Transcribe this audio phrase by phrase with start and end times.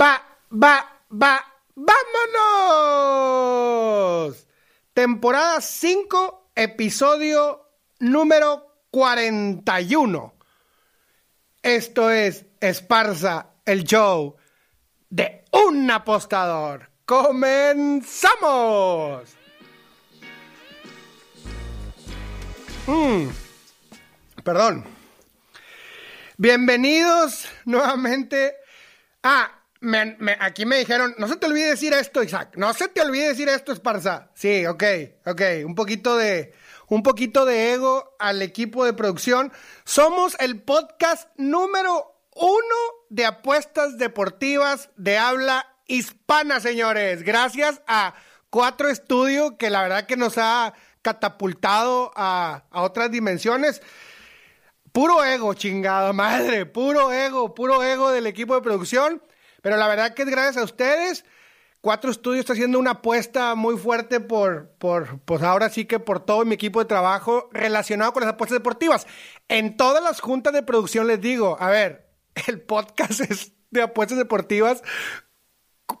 [0.00, 3.16] va, va, va, vámonos.
[4.92, 7.68] Temporada 5, episodio
[8.00, 10.34] número 41.
[11.62, 14.36] Esto es Esparza, el show
[15.10, 16.90] de un apostador.
[17.04, 18.18] ¡Comenzamos!
[22.86, 23.28] Mm,
[24.44, 24.84] perdón.
[26.36, 28.54] Bienvenidos nuevamente.
[29.22, 32.54] Ah, me- me- aquí me dijeron, no se te olvide decir esto, Isaac.
[32.56, 34.30] No se te olvide decir esto, Esparza.
[34.34, 34.82] Sí, ok,
[35.26, 35.42] ok.
[35.64, 36.52] Un poquito de,
[36.88, 39.52] un poquito de ego al equipo de producción.
[39.84, 42.76] Somos el podcast número uno
[43.08, 47.22] de apuestas deportivas de habla hispana, señores.
[47.22, 48.14] Gracias a
[48.50, 53.82] Cuatro Estudio, que la verdad que nos ha catapultado a, a otras dimensiones.
[54.92, 59.22] Puro ego, chingada madre, puro ego, puro ego del equipo de producción.
[59.62, 61.24] Pero la verdad que es gracias a ustedes.
[61.80, 66.18] Cuatro Estudios está haciendo una apuesta muy fuerte por, por, pues ahora sí que por
[66.18, 69.06] todo mi equipo de trabajo relacionado con las apuestas deportivas.
[69.48, 72.10] En todas las juntas de producción les digo, a ver,
[72.48, 74.82] el podcast es de apuestas deportivas,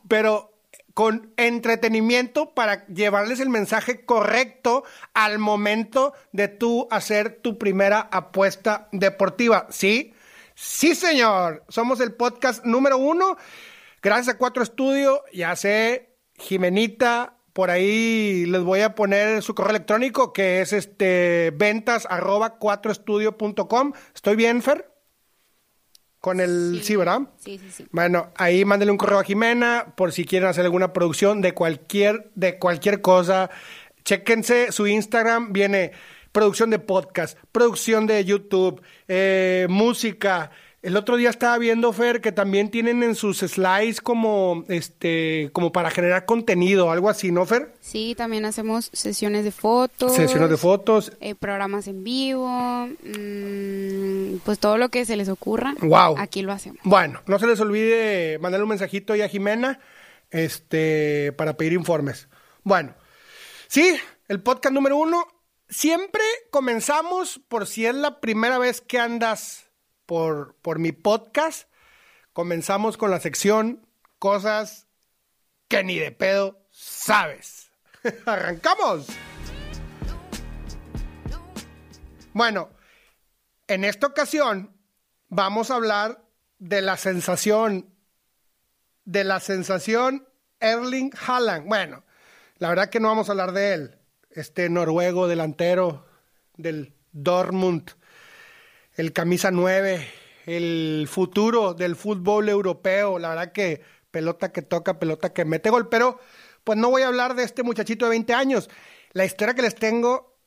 [0.08, 0.58] pero
[0.94, 4.82] con entretenimiento para llevarles el mensaje correcto
[5.14, 9.68] al momento de tú hacer tu primera apuesta deportiva.
[9.70, 10.12] ¿Sí?
[10.60, 11.62] Sí, señor.
[11.68, 13.36] Somos el podcast número uno.
[14.02, 15.22] Gracias a Cuatro Estudio.
[15.32, 21.52] Ya sé, Jimenita, por ahí les voy a poner su correo electrónico que es este
[21.54, 23.92] ventas arroba cuatroestudio.com.
[24.12, 24.90] ¿Estoy bien, Fer?
[26.18, 27.20] Con el sí, ¿verdad?
[27.38, 27.86] Sí, sí, sí.
[27.92, 32.32] Bueno, ahí mándenle un correo a Jimena por si quieren hacer alguna producción de cualquier,
[32.34, 33.48] de cualquier cosa.
[34.02, 35.92] Chéquense su Instagram, viene
[36.32, 40.50] producción de podcast, producción de YouTube, eh, música.
[40.80, 45.72] El otro día estaba viendo, Fer, que también tienen en sus slides como, este, como
[45.72, 47.74] para generar contenido, algo así, ¿no, Fer?
[47.80, 50.14] Sí, también hacemos sesiones de fotos.
[50.14, 51.12] Sesiones de fotos.
[51.20, 52.48] eh, programas en vivo.
[52.48, 55.74] mm, pues todo lo que se les ocurra.
[55.82, 56.14] Wow.
[56.18, 56.78] Aquí lo hacemos.
[56.84, 59.80] Bueno, no se les olvide mandarle un mensajito ahí a Jimena
[60.30, 62.28] este, para pedir informes.
[62.62, 62.94] Bueno,
[63.66, 63.96] sí,
[64.28, 65.26] el podcast número uno.
[65.70, 69.70] Siempre comenzamos, por si es la primera vez que andas
[70.06, 71.68] por, por mi podcast,
[72.32, 73.86] comenzamos con la sección
[74.18, 74.88] Cosas
[75.68, 77.70] que ni de pedo sabes.
[78.26, 79.08] ¡Arrancamos!
[82.32, 82.70] Bueno,
[83.66, 84.74] en esta ocasión
[85.28, 86.24] vamos a hablar
[86.58, 87.94] de la sensación,
[89.04, 90.26] de la sensación
[90.60, 91.68] Erling Haaland.
[91.68, 92.04] Bueno,
[92.56, 93.97] la verdad que no vamos a hablar de él,
[94.38, 96.06] este noruego delantero
[96.56, 97.90] del Dortmund,
[98.96, 100.08] el camisa 9,
[100.46, 105.88] el futuro del fútbol europeo, la verdad que pelota que toca, pelota que mete gol,
[105.88, 106.20] pero
[106.64, 108.70] pues no voy a hablar de este muchachito de 20 años.
[109.12, 110.38] La historia que les tengo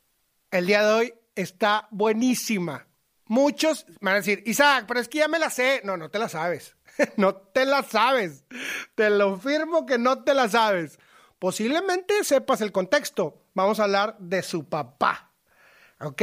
[0.52, 2.88] el día de hoy está buenísima.
[3.26, 5.82] Muchos van a decir, Isaac, pero es que ya me la sé.
[5.84, 6.76] No, no te la sabes.
[7.18, 8.44] no te la sabes.
[8.96, 11.00] Te lo firmo que no te la sabes.
[11.42, 13.48] Posiblemente sepas el contexto.
[13.56, 15.34] Vamos a hablar de su papá.
[16.00, 16.22] ¿Ok?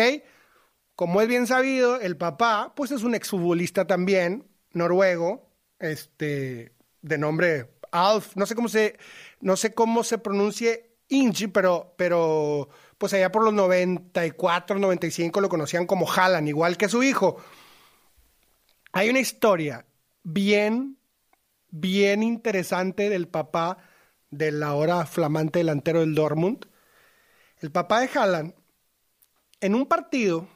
[0.95, 7.69] Como es bien sabido, el papá, pues es un exfutbolista también, noruego, este, de nombre
[7.91, 8.97] Alf, no sé cómo se,
[9.41, 15.49] no sé cómo se pronuncie Inchi, pero, pero, pues allá por los 94, 95 lo
[15.49, 17.39] conocían como Haaland, igual que su hijo.
[18.93, 19.85] Hay una historia
[20.23, 20.97] bien,
[21.71, 23.79] bien interesante del papá
[24.31, 26.67] del ahora flamante delantero del Dortmund.
[27.61, 28.55] El papá de Haaland,
[29.61, 30.49] en un partido,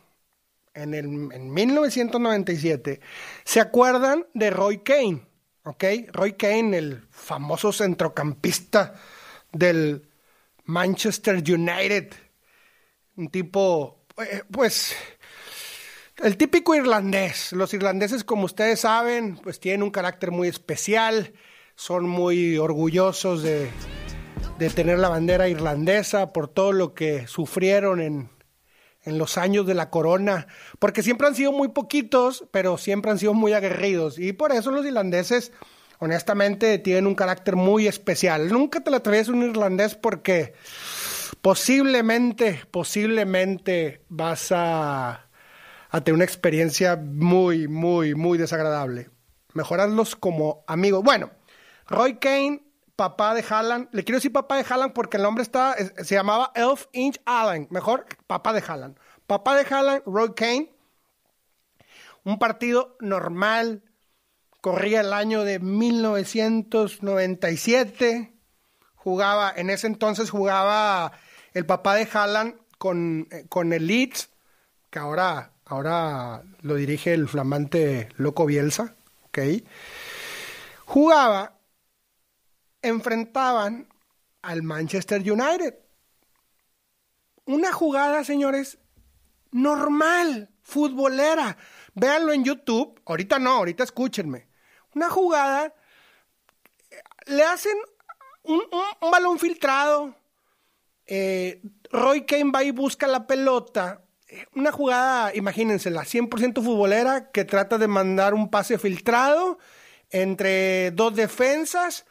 [0.74, 3.00] en, el, en 1997,
[3.44, 5.26] ¿se acuerdan de Roy Kane?
[5.64, 5.84] ¿Ok?
[6.12, 8.94] Roy Kane, el famoso centrocampista
[9.52, 10.08] del
[10.64, 12.12] Manchester United.
[13.16, 14.94] Un tipo, eh, pues,
[16.18, 17.52] el típico irlandés.
[17.52, 21.32] Los irlandeses, como ustedes saben, pues tienen un carácter muy especial,
[21.82, 23.68] son muy orgullosos de,
[24.56, 28.30] de tener la bandera irlandesa por todo lo que sufrieron en,
[29.02, 30.46] en los años de la corona,
[30.78, 34.20] porque siempre han sido muy poquitos, pero siempre han sido muy aguerridos.
[34.20, 35.50] Y por eso los irlandeses,
[35.98, 38.48] honestamente, tienen un carácter muy especial.
[38.52, 40.54] Nunca te la atreves un irlandés porque
[41.40, 45.26] posiblemente, posiblemente vas a,
[45.90, 49.10] a tener una experiencia muy, muy, muy desagradable.
[49.52, 51.02] Mejorarlos como amigos.
[51.02, 51.30] Bueno,
[51.88, 52.62] Roy Kane,
[52.96, 53.88] papá de Haaland.
[53.92, 57.18] Le quiero decir papá de Haaland porque el nombre está, es- se llamaba Elf Inch
[57.24, 57.66] Allen.
[57.70, 58.98] Mejor, papá de Haaland.
[59.26, 60.70] Papá de Haaland, Roy Kane.
[62.24, 63.82] Un partido normal
[64.60, 68.32] corría el año de 1997,
[68.94, 71.10] jugaba, en ese entonces jugaba
[71.54, 74.30] el papá de Haaland con, eh, con el Leeds,
[74.90, 78.94] que ahora, ahora lo dirige el flamante Loco Bielsa,
[79.26, 79.38] ¿ok?
[80.84, 81.58] Jugaba,
[82.82, 83.88] enfrentaban
[84.42, 85.74] al Manchester United.
[87.44, 88.78] Una jugada, señores,
[89.50, 91.56] normal, futbolera.
[91.94, 93.00] Véanlo en YouTube.
[93.06, 94.48] Ahorita no, ahorita escúchenme.
[94.94, 95.74] Una jugada,
[97.26, 97.76] le hacen
[98.42, 98.62] un,
[99.10, 100.14] balón filtrado.
[101.06, 104.02] Eh, Roy Kane va y busca la pelota.
[104.54, 109.58] Una jugada, imagínensela, 100% futbolera que trata de mandar un pase filtrado
[110.10, 112.06] entre dos defensas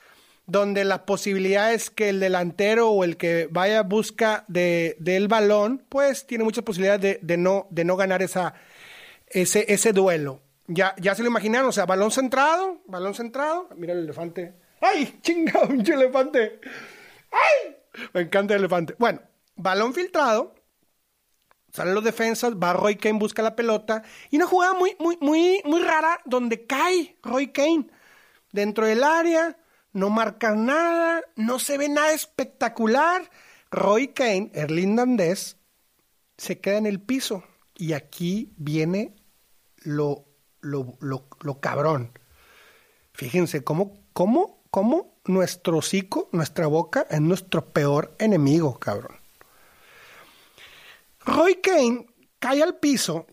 [0.45, 5.85] donde la posibilidad es que el delantero o el que vaya busca de, del balón,
[5.87, 8.51] pues tiene muchas posibilidades de, no, de no ganar ese,
[9.27, 10.41] ese duelo.
[10.67, 13.69] Ya, ya se lo imaginaron, o sea, balón centrado, balón centrado.
[13.75, 14.53] Mira el elefante.
[14.81, 16.59] ¡Ay, chingado, un elefante!
[17.31, 17.77] ¡Ay!
[18.13, 18.95] Me encanta el elefante.
[18.97, 19.21] Bueno,
[19.55, 20.55] balón filtrado.
[21.71, 24.03] Salen los defensas, va Roy Kane, busca la pelota.
[24.29, 27.87] Y una jugada muy, muy, muy, muy rara donde cae Roy Kane
[28.51, 29.57] dentro del área
[29.93, 33.29] no marca nada, no se ve nada espectacular.
[33.69, 35.57] Roy Kane, el Dandés,
[36.37, 37.43] se queda en el piso.
[37.75, 39.15] Y aquí viene
[39.77, 40.25] lo,
[40.59, 42.11] lo, lo, cabrón.
[43.13, 49.17] Fíjense cómo, cómo, cómo nuestro hocico, nuestra boca, es nuestro peor enemigo, cabrón.
[51.25, 52.07] Roy Kane
[52.39, 53.27] cae al piso,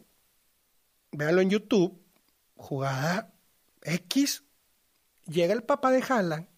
[1.13, 1.99] véalo en YouTube,
[2.57, 3.33] jugada
[3.83, 4.45] X,
[5.29, 6.49] llega el papá de Haaland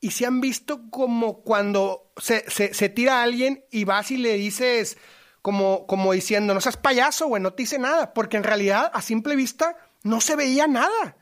[0.00, 4.34] y se han visto como cuando se, se, tira a alguien y vas y le
[4.34, 4.96] dices
[5.42, 9.02] como, como diciendo, no seas payaso, güey, no te dice nada, porque en realidad a
[9.02, 11.16] simple vista no se veía nada.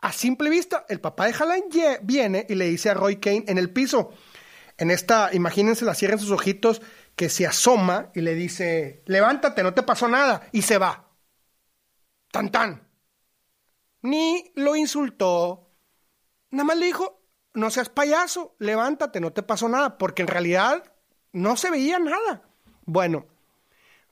[0.00, 3.58] A simple vista, el papá de Haaland viene y le dice a Roy Kane en
[3.58, 4.12] el piso,
[4.76, 6.82] en esta, imagínense, la cierren sus ojitos,
[7.16, 11.10] que se asoma y le dice, levántate, no te pasó nada, y se va.
[12.30, 12.88] Tan tan.
[14.02, 15.63] Ni lo insultó,
[16.54, 17.20] Nada más le dijo,
[17.52, 20.84] no seas payaso, levántate, no te pasó nada, porque en realidad
[21.32, 22.42] no se veía nada.
[22.84, 23.26] Bueno,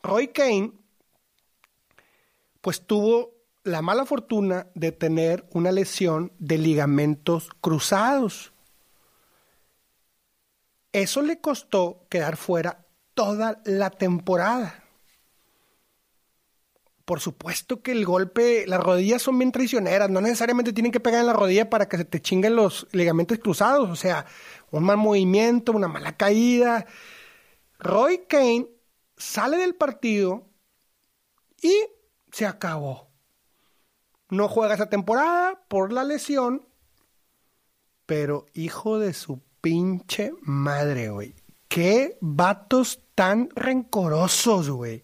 [0.02, 0.72] Roy Kane,
[2.60, 3.30] pues tuvo
[3.62, 8.52] la mala fortuna de tener una lesión de ligamentos cruzados.
[10.90, 14.81] Eso le costó quedar fuera toda la temporada
[17.04, 21.20] por supuesto que el golpe, las rodillas son bien traicioneras, no necesariamente tienen que pegar
[21.20, 24.26] en la rodilla para que se te chinguen los ligamentos cruzados, o sea,
[24.70, 26.86] un mal movimiento, una mala caída.
[27.78, 28.68] Roy Kane
[29.16, 30.48] sale del partido
[31.60, 31.74] y
[32.30, 33.10] se acabó.
[34.30, 36.66] No juega esa temporada por la lesión,
[38.06, 41.34] pero hijo de su pinche madre, güey.
[41.68, 45.02] Qué vatos tan rencorosos, güey.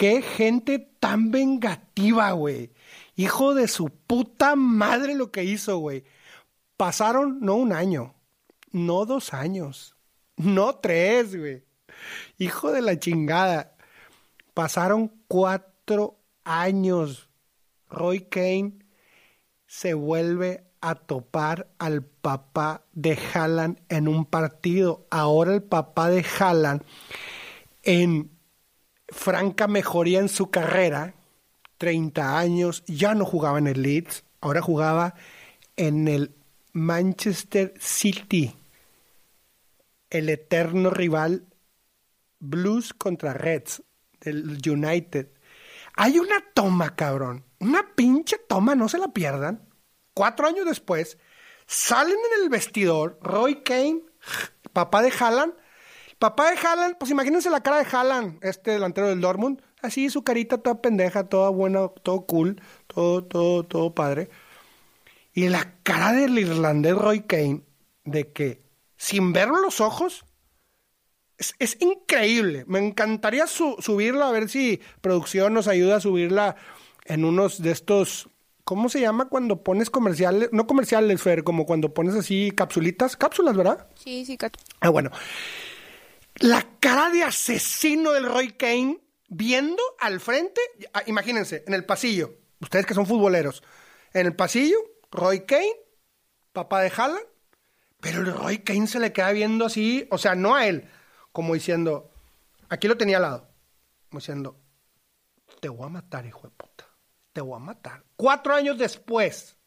[0.00, 2.72] Qué gente tan vengativa, güey.
[3.16, 6.04] Hijo de su puta madre lo que hizo, güey.
[6.78, 8.14] Pasaron no un año,
[8.72, 9.98] no dos años,
[10.36, 11.66] no tres, güey.
[12.38, 13.76] Hijo de la chingada.
[14.54, 17.28] Pasaron cuatro años.
[17.90, 18.78] Roy Kane
[19.66, 25.06] se vuelve a topar al papá de Haaland en un partido.
[25.10, 26.84] Ahora el papá de Haaland
[27.82, 28.39] en
[29.10, 31.14] franca mejoría en su carrera,
[31.78, 35.14] 30 años, ya no jugaba en el Leeds, ahora jugaba
[35.76, 36.34] en el
[36.72, 38.54] Manchester City,
[40.10, 41.46] el eterno rival
[42.38, 43.82] Blues contra Reds
[44.20, 45.28] del United.
[45.94, 49.68] Hay una toma, cabrón, una pinche toma, no se la pierdan.
[50.14, 51.18] Cuatro años después,
[51.66, 54.02] salen en el vestidor Roy Kane,
[54.72, 55.54] papá de Haaland,
[56.20, 59.62] Papá de Haaland, pues imagínense la cara de Haaland, este delantero del Dortmund.
[59.80, 64.28] Así su carita toda pendeja, toda buena, todo cool, todo, todo, todo padre.
[65.32, 67.62] Y la cara del irlandés Roy Kane,
[68.04, 68.60] de que
[68.98, 70.26] sin verlo los ojos,
[71.38, 72.64] es, increíble.
[72.66, 76.56] Me encantaría subirla, a ver si producción nos ayuda a subirla
[77.06, 78.28] en unos de estos.
[78.64, 80.50] ¿Cómo se llama cuando pones comerciales?
[80.52, 83.16] No comerciales, Fer, como cuando pones así capsulitas.
[83.16, 83.88] Cápsulas, ¿verdad?
[83.94, 84.68] Sí, sí, cápsulas.
[84.80, 85.10] Ah, bueno
[86.40, 90.60] la cara de asesino del Roy Kane viendo al frente,
[90.92, 93.62] ah, imagínense, en el pasillo, ustedes que son futboleros,
[94.12, 94.78] en el pasillo,
[95.10, 95.76] Roy Kane,
[96.52, 97.26] papá de Haaland,
[98.00, 100.88] pero el Roy Kane se le queda viendo así, o sea, no a él,
[101.30, 102.10] como diciendo,
[102.70, 103.50] aquí lo tenía al lado,
[104.08, 104.58] como diciendo,
[105.60, 106.86] te voy a matar, hijo de puta,
[107.34, 108.02] te voy a matar.
[108.16, 109.58] Cuatro años después,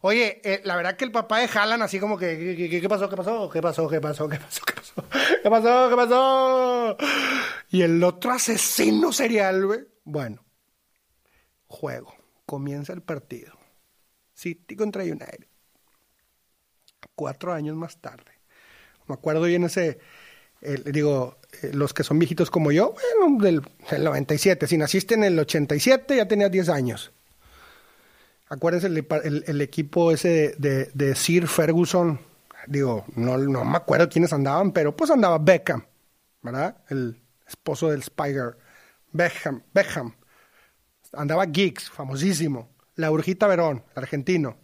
[0.00, 3.08] Oye, eh, la verdad que el papá de Jalan así como que, ¿qué, pasó?
[3.08, 3.50] ¿Qué pasó?
[3.50, 3.88] ¿Qué pasó?
[3.88, 4.28] ¿Qué pasó?
[4.28, 4.64] ¿Qué pasó?
[4.64, 4.94] ¿Qué pasó?
[5.42, 5.88] ¿Qué pasó?
[5.90, 6.96] ¿Qué pasó?
[7.70, 9.80] Y el otro asesino serial, güey.
[10.04, 10.44] Bueno,
[11.66, 12.14] juego.
[12.46, 13.58] Comienza el partido.
[14.34, 15.46] City contra United.
[17.14, 18.32] Cuatro años más tarde.
[19.06, 19.98] Me acuerdo bien ese,
[20.60, 24.66] el- digo, eh, los que son viejitos como yo, bueno, del, del 97.
[24.66, 27.12] Si naciste en el 87, ya tenías 10 años.
[28.50, 32.20] Acuérdense el, equipo ese de, Sir Ferguson.
[32.66, 35.84] Digo, no, no me acuerdo quiénes andaban, pero pues andaba Beckham,
[36.42, 36.78] ¿verdad?
[36.88, 38.56] El esposo del Spiger.
[39.12, 40.14] Beckham, Beckham.
[41.12, 42.70] Andaba Giggs, famosísimo.
[42.94, 44.58] La Urgita Verón, argentino.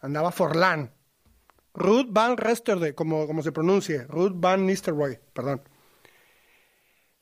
[0.00, 0.92] Andaba Forlán.
[1.72, 4.04] Ruth Van Resterde, como, como se pronuncie.
[4.04, 5.62] Ruth Van Nistelrooy, perdón.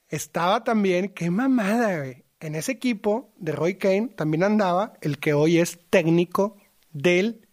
[0.09, 2.25] Estaba también, qué mamada, güey.
[2.41, 6.57] En ese equipo de Roy Kane también andaba el que hoy es técnico
[6.93, 7.49] del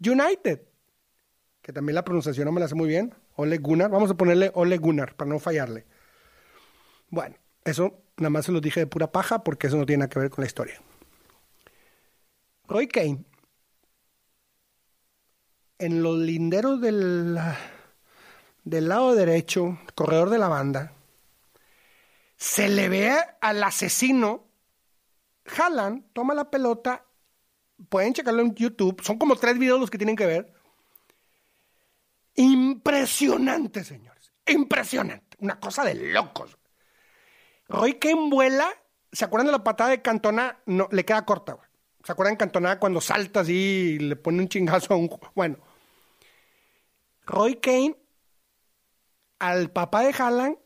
[0.00, 0.62] United.
[1.62, 3.14] Que también la pronunciación no me la hace muy bien.
[3.36, 3.90] Ole Gunnar.
[3.90, 5.86] Vamos a ponerle Ole Gunnar para no fallarle.
[7.10, 10.08] Bueno, eso nada más se lo dije de pura paja porque eso no tiene nada
[10.08, 10.80] que ver con la historia.
[12.66, 13.24] Roy Kane,
[15.78, 17.38] en los linderos del,
[18.64, 20.92] del lado derecho, corredor de la banda,
[22.38, 24.46] se le ve al asesino.
[25.44, 27.04] Jalan, toma la pelota,
[27.88, 30.52] pueden checarlo en YouTube, son como tres videos los que tienen que ver.
[32.36, 36.56] Impresionante, señores, impresionante, una cosa de locos.
[37.66, 38.68] Roy Kane vuela,
[39.10, 40.60] ¿se acuerdan de la patada de Cantona?
[40.66, 41.68] No, le queda corta, güey.
[42.04, 45.10] ¿Se acuerdan de Cantona cuando salta así y le pone un chingazo a un...
[45.34, 45.58] Bueno,
[47.26, 47.96] Roy Kane
[49.38, 50.58] al papá de Haaland,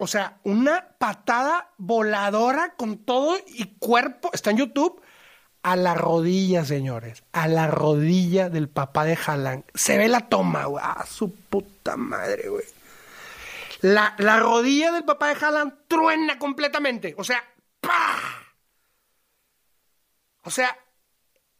[0.00, 4.98] o sea, una patada voladora con todo y cuerpo, está en YouTube,
[5.62, 9.64] a la rodilla, señores, a la rodilla del papá de Haaland.
[9.74, 12.64] Se ve la toma, güey, a su puta madre, güey.
[13.82, 17.44] La, la rodilla del papá de Haaland truena completamente, o sea,
[17.82, 18.54] ¡pah!
[20.44, 20.74] O sea,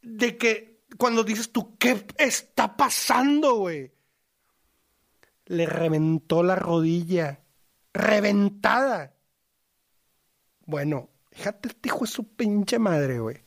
[0.00, 3.92] de que cuando dices tú, ¿qué está pasando, güey?
[5.44, 7.40] Le reventó la rodilla.
[7.92, 9.14] Reventada.
[10.66, 13.42] Bueno, fíjate este hijo de su pinche madre, güey.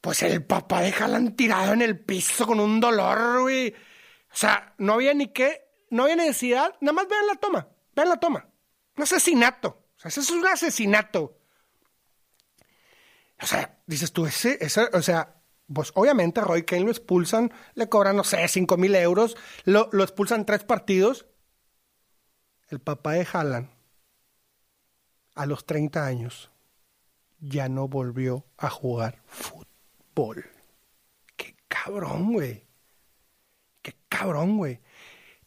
[0.00, 3.70] Pues el papá de Haaland tirado en el piso con un dolor, güey.
[3.70, 6.74] O sea, no había ni qué, no había necesidad.
[6.80, 8.48] Nada más vean la toma, vean la toma.
[8.96, 9.88] Un asesinato.
[9.96, 11.40] O sea, eso es un asesinato.
[13.40, 17.52] O sea, dices tú, ese, ese, o sea, pues obviamente a Roy Kane lo expulsan,
[17.74, 21.26] le cobran, no sé, 5 mil euros, lo, lo expulsan tres partidos.
[22.68, 23.70] El papá de Haaland,
[25.34, 26.50] a los 30 años,
[27.38, 30.46] ya no volvió a jugar fútbol.
[31.36, 32.66] Qué cabrón, güey.
[33.82, 34.80] Qué cabrón, güey.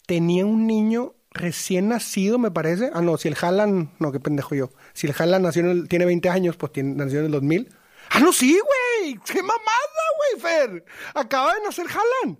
[0.05, 2.89] Tenía un niño recién nacido, me parece.
[2.93, 4.69] Ah, no, si el Haaland, no, qué pendejo yo.
[4.93, 7.75] Si el Haaland nació tiene 20 años, pues tiene, nació en el 2000.
[8.11, 9.19] Ah, no, sí, güey.
[9.25, 10.85] Qué mamada, güey, Fer.
[11.13, 12.39] Acaba de nacer Haaland.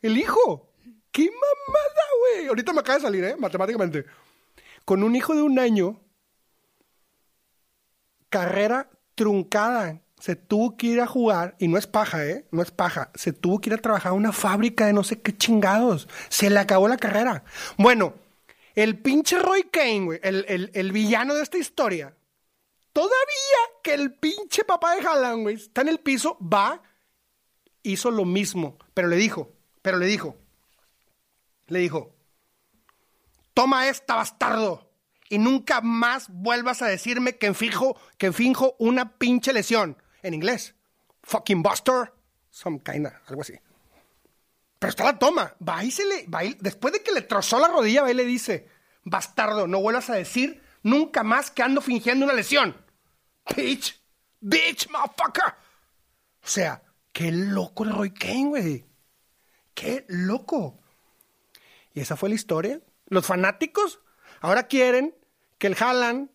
[0.00, 0.71] El hijo.
[1.12, 2.02] Qué mamada,
[2.36, 2.46] güey.
[2.48, 3.36] Ahorita me acaba de salir, ¿eh?
[3.38, 4.04] Matemáticamente.
[4.84, 6.00] Con un hijo de un año,
[8.28, 10.00] carrera truncada.
[10.18, 12.46] Se tuvo que ir a jugar, y no es paja, ¿eh?
[12.52, 13.10] No es paja.
[13.14, 16.08] Se tuvo que ir a trabajar a una fábrica de no sé qué chingados.
[16.28, 17.42] Se le acabó la carrera.
[17.76, 18.14] Bueno,
[18.76, 22.14] el pinche Roy Kane, güey, el, el- el villano de esta historia,
[22.92, 23.12] todavía
[23.82, 26.80] que el pinche papá de Haaland, güey, está en el piso, va,
[27.82, 28.78] hizo lo mismo.
[28.94, 29.50] Pero le dijo,
[29.82, 30.36] pero le dijo,
[31.72, 32.14] le dijo,
[33.54, 34.90] toma esta, bastardo,
[35.30, 39.96] y nunca más vuelvas a decirme que finjo, que finjo una pinche lesión.
[40.22, 40.74] En inglés.
[41.22, 42.12] Fucking buster.
[42.50, 43.54] Some kinda, algo así.
[44.78, 45.54] Pero está la toma.
[45.66, 46.26] Va y se le.
[46.26, 48.68] Va después de que le trozó la rodilla, va y le dice:
[49.04, 52.76] Bastardo, no vuelvas a decir nunca más que ando fingiendo una lesión.
[53.56, 53.98] Bitch.
[54.38, 55.54] Bitch, motherfucker.
[56.42, 58.86] O sea, qué loco el Roy Kane, güey.
[59.72, 60.81] Qué loco.
[61.94, 62.80] Y esa fue la historia.
[63.06, 64.00] Los fanáticos
[64.40, 65.14] ahora quieren
[65.58, 66.30] que el Haaland,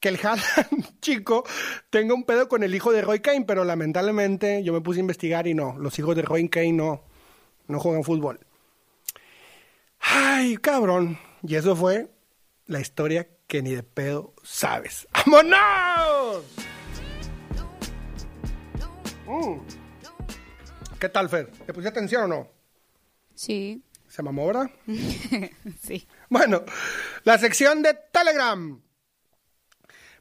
[0.00, 1.44] que el Haaland chico
[1.90, 5.02] tenga un pedo con el hijo de Roy Kane, pero lamentablemente yo me puse a
[5.02, 7.04] investigar y no, los hijos de Roy Kane no,
[7.66, 8.40] no juegan fútbol.
[10.00, 11.18] Ay, cabrón.
[11.42, 12.10] Y eso fue
[12.66, 15.06] la historia que ni de pedo sabes.
[15.26, 16.44] ¡Vámonos!
[19.26, 19.58] Mm.
[20.98, 21.50] ¿Qué tal, Fer?
[21.50, 22.48] ¿Te pusiste atención o no?
[23.34, 23.82] Sí,
[24.14, 24.70] Se mamó, ¿verdad?
[25.82, 26.06] sí.
[26.28, 26.62] Bueno,
[27.24, 28.80] la sección de Telegram.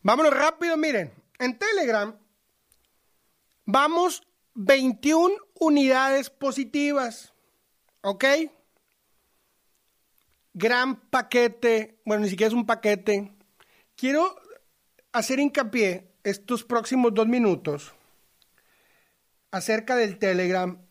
[0.02, 1.14] Vámonos rápido, miren.
[1.38, 2.18] En Telegram
[3.66, 4.24] Vamos
[4.56, 7.36] 21 unidades positivas.
[8.02, 8.26] ¿Ok?
[10.54, 12.02] Gran paquete.
[12.04, 13.32] Bueno, ni siquiera es un paquete.
[13.96, 14.36] Quiero
[15.12, 17.94] hacer hincapié estos próximos dos minutos
[19.52, 20.83] acerca del Telegram.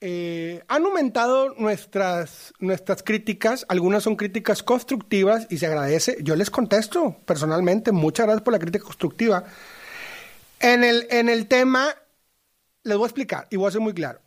[0.00, 6.18] Eh, han aumentado nuestras, nuestras críticas, algunas son críticas constructivas y se agradece.
[6.22, 9.44] Yo les contesto personalmente, muchas gracias por la crítica constructiva.
[10.60, 11.94] En el, en el tema,
[12.82, 14.20] les voy a explicar y voy a ser muy claro.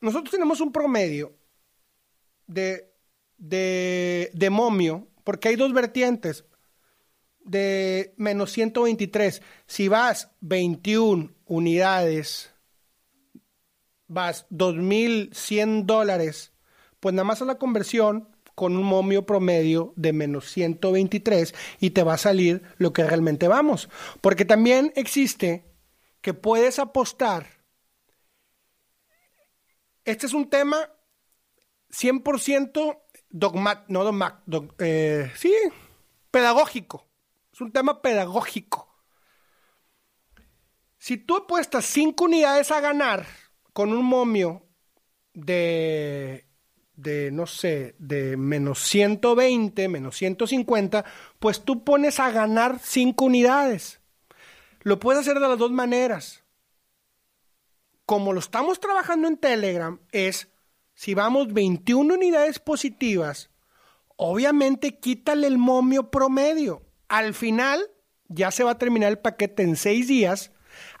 [0.00, 1.34] Nosotros tenemos un promedio
[2.46, 2.90] de,
[3.36, 6.44] de, de momio, porque hay dos vertientes
[7.44, 9.42] de menos 123.
[9.66, 12.50] Si vas 21 unidades,
[14.08, 16.52] vas 2.100 dólares,
[17.00, 22.02] pues nada más a la conversión con un momio promedio de menos 123 y te
[22.02, 23.88] va a salir lo que realmente vamos.
[24.20, 25.64] Porque también existe
[26.20, 27.46] que puedes apostar.
[30.04, 30.90] Este es un tema
[31.90, 32.98] 100%
[33.30, 34.42] dogma, no dogma,
[34.78, 35.54] eh, sí,
[36.32, 37.06] pedagógico.
[37.52, 38.88] Es un tema pedagógico.
[40.98, 43.24] Si tú apuestas 5 unidades a ganar
[43.78, 44.66] con un momio
[45.34, 46.48] de,
[46.96, 51.04] de, no sé, de menos 120, menos 150,
[51.38, 54.00] pues tú pones a ganar 5 unidades.
[54.80, 56.42] Lo puedes hacer de las dos maneras.
[58.04, 60.48] Como lo estamos trabajando en Telegram, es
[60.94, 63.48] si vamos 21 unidades positivas,
[64.16, 67.88] obviamente quítale el momio promedio al final,
[68.26, 70.50] ya se va a terminar el paquete en seis días.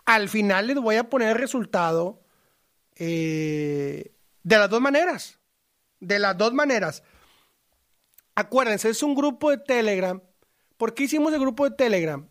[0.04, 2.22] Al final les voy a poner el resultado
[2.98, 4.12] eh,
[4.42, 5.38] de las dos maneras.
[6.00, 7.02] De las dos maneras.
[8.34, 10.22] Acuérdense, es un grupo de Telegram.
[10.76, 12.28] ¿Por qué hicimos el grupo de Telegram?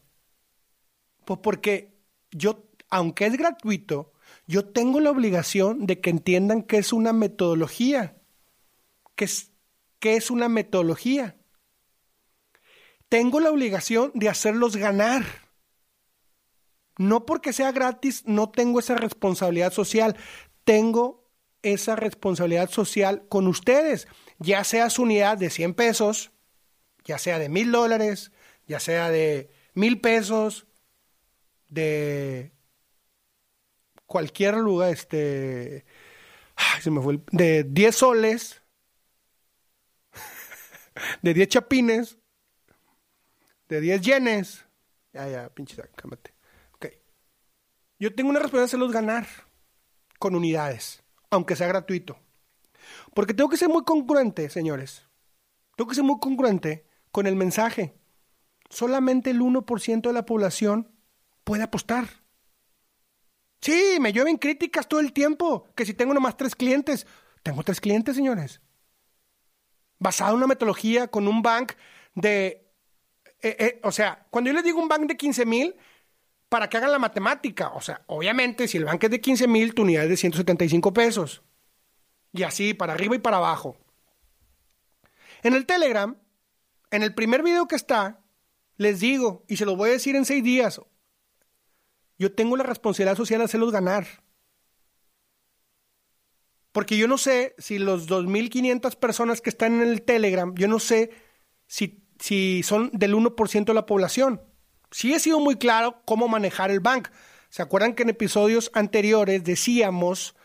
[1.25, 1.97] Pues porque
[2.31, 4.13] yo, aunque es gratuito,
[4.45, 8.17] yo tengo la obligación de que entiendan que es una metodología.
[9.15, 9.51] Que es,
[9.99, 11.38] que es una metodología
[13.10, 15.23] tengo la obligación de hacerlos ganar.
[16.97, 20.17] No porque sea gratis, no tengo esa responsabilidad social.
[20.67, 26.34] Tengo esa responsabilidad social con ustedes, ya sea su unidad de 100 pesos,
[27.06, 28.34] ya sea de mil dólares,
[28.67, 30.67] ya sea de mil pesos,
[31.69, 32.51] de
[34.08, 35.86] cualquier lugar, este,
[36.82, 38.62] se me fue, de 10 soles,
[41.21, 42.17] de 10 chapines,
[43.69, 44.65] de 10 yenes.
[45.13, 46.34] Ya, ya, pinche, cámate.
[46.73, 46.88] Ok.
[47.99, 49.46] Yo tengo una responsabilidad de hacerlos ganar
[50.19, 52.17] con unidades, aunque sea gratuito.
[53.13, 55.08] Porque tengo que ser muy congruente, señores.
[55.75, 57.97] Tengo que ser muy congruente con el mensaje.
[58.69, 60.91] Solamente el 1% de la población
[61.43, 62.08] puede apostar.
[63.62, 67.08] Sí, me llueven críticas todo el tiempo, que si tengo nomás tres clientes,
[67.43, 68.62] tengo tres clientes, señores.
[69.99, 71.73] Basado en una metodología con un bank
[72.13, 72.67] de
[73.41, 75.75] eh, eh, o sea, cuando yo les digo un bank de 15 mil,
[76.49, 79.73] para que hagan la matemática, o sea, obviamente si el bank es de 15 mil,
[79.73, 81.43] tu unidad es de 175 pesos.
[82.31, 83.77] Y así, para arriba y para abajo.
[85.43, 86.17] En el Telegram,
[86.91, 88.21] en el primer video que está,
[88.77, 90.81] les digo, y se lo voy a decir en seis días,
[92.17, 94.07] yo tengo la responsabilidad social de hacerlos ganar.
[96.71, 100.79] Porque yo no sé si los 2.500 personas que están en el Telegram, yo no
[100.79, 101.12] sé
[101.65, 104.41] si si son del 1% de la población.
[104.91, 107.10] Sí he sido muy claro cómo manejar el bank.
[107.50, 110.36] ¿Se acuerdan que en episodios anteriores decíamos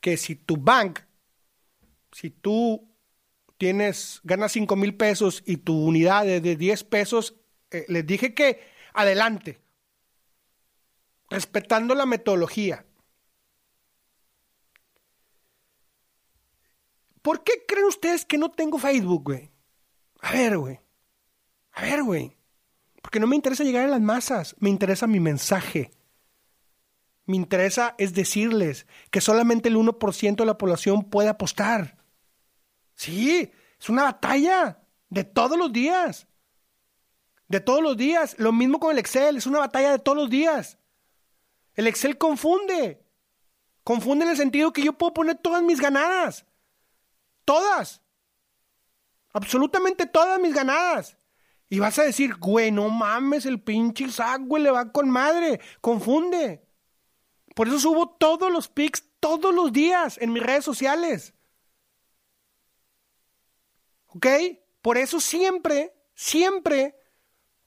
[0.00, 1.00] que si tu bank,
[2.12, 2.88] si tú
[3.58, 7.36] tienes, ganas 5 mil pesos y tu unidad es de 10 pesos,
[7.70, 8.60] eh, les dije que
[8.92, 9.60] adelante,
[11.30, 12.84] respetando la metodología.
[17.22, 19.50] ¿Por qué creen ustedes que no tengo Facebook, güey?
[20.20, 20.80] A ver, güey.
[21.72, 22.36] A ver, güey.
[23.02, 25.90] Porque no me interesa llegar a las masas, me interesa mi mensaje.
[27.26, 31.98] Me interesa es decirles que solamente el 1% de la población puede apostar.
[32.94, 36.26] Sí, es una batalla de todos los días.
[37.48, 38.36] De todos los días.
[38.38, 40.78] Lo mismo con el Excel, es una batalla de todos los días.
[41.74, 43.04] El Excel confunde.
[43.84, 46.46] Confunde en el sentido que yo puedo poner todas mis ganadas.
[47.44, 48.00] Todas.
[49.32, 51.16] Absolutamente todas mis ganadas.
[51.72, 55.58] Y vas a decir, güey, no mames, el pinche Isaac, güey, le va con madre.
[55.80, 56.68] Confunde.
[57.54, 61.32] Por eso subo todos los pics todos los días en mis redes sociales.
[64.08, 64.26] ¿Ok?
[64.82, 66.94] Por eso siempre, siempre,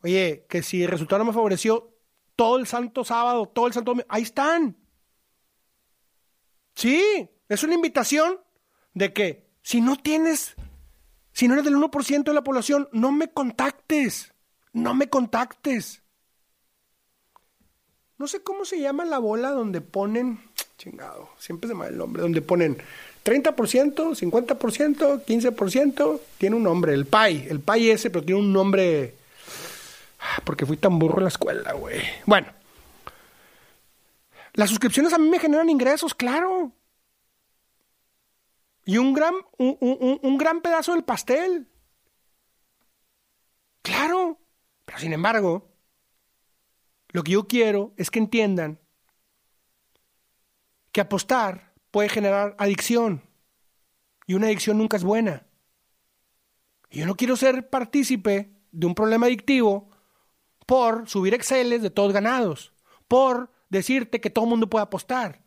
[0.04, 1.98] oye, que si el resultado no me favoreció,
[2.36, 4.78] todo el santo sábado, todo el santo ahí están.
[6.76, 8.40] Sí, es una invitación
[8.94, 10.56] de que si no tienes,
[11.36, 14.32] si no eres del 1% de la población, no me contactes,
[14.72, 16.02] no me contactes.
[18.18, 20.40] No sé cómo se llama la bola donde ponen,
[20.78, 22.78] chingado, siempre se me va el nombre, donde ponen
[23.26, 23.54] 30%,
[24.16, 29.16] 50%, 15%, tiene un nombre, el PAI, el PAI ese, pero tiene un nombre,
[30.22, 32.00] ah, porque fui tan burro en la escuela, güey.
[32.26, 32.48] Bueno,
[34.54, 36.72] las suscripciones a mí me generan ingresos, claro.
[38.86, 41.68] Y un gran, un, un, un gran pedazo del pastel.
[43.82, 44.40] Claro.
[44.86, 45.72] Pero sin embargo,
[47.10, 48.80] lo que yo quiero es que entiendan
[50.92, 53.24] que apostar puede generar adicción.
[54.28, 55.46] Y una adicción nunca es buena.
[56.90, 59.90] Y yo no quiero ser partícipe de un problema adictivo
[60.66, 62.74] por subir Exceles de todos ganados,
[63.08, 65.44] por decirte que todo el mundo puede apostar,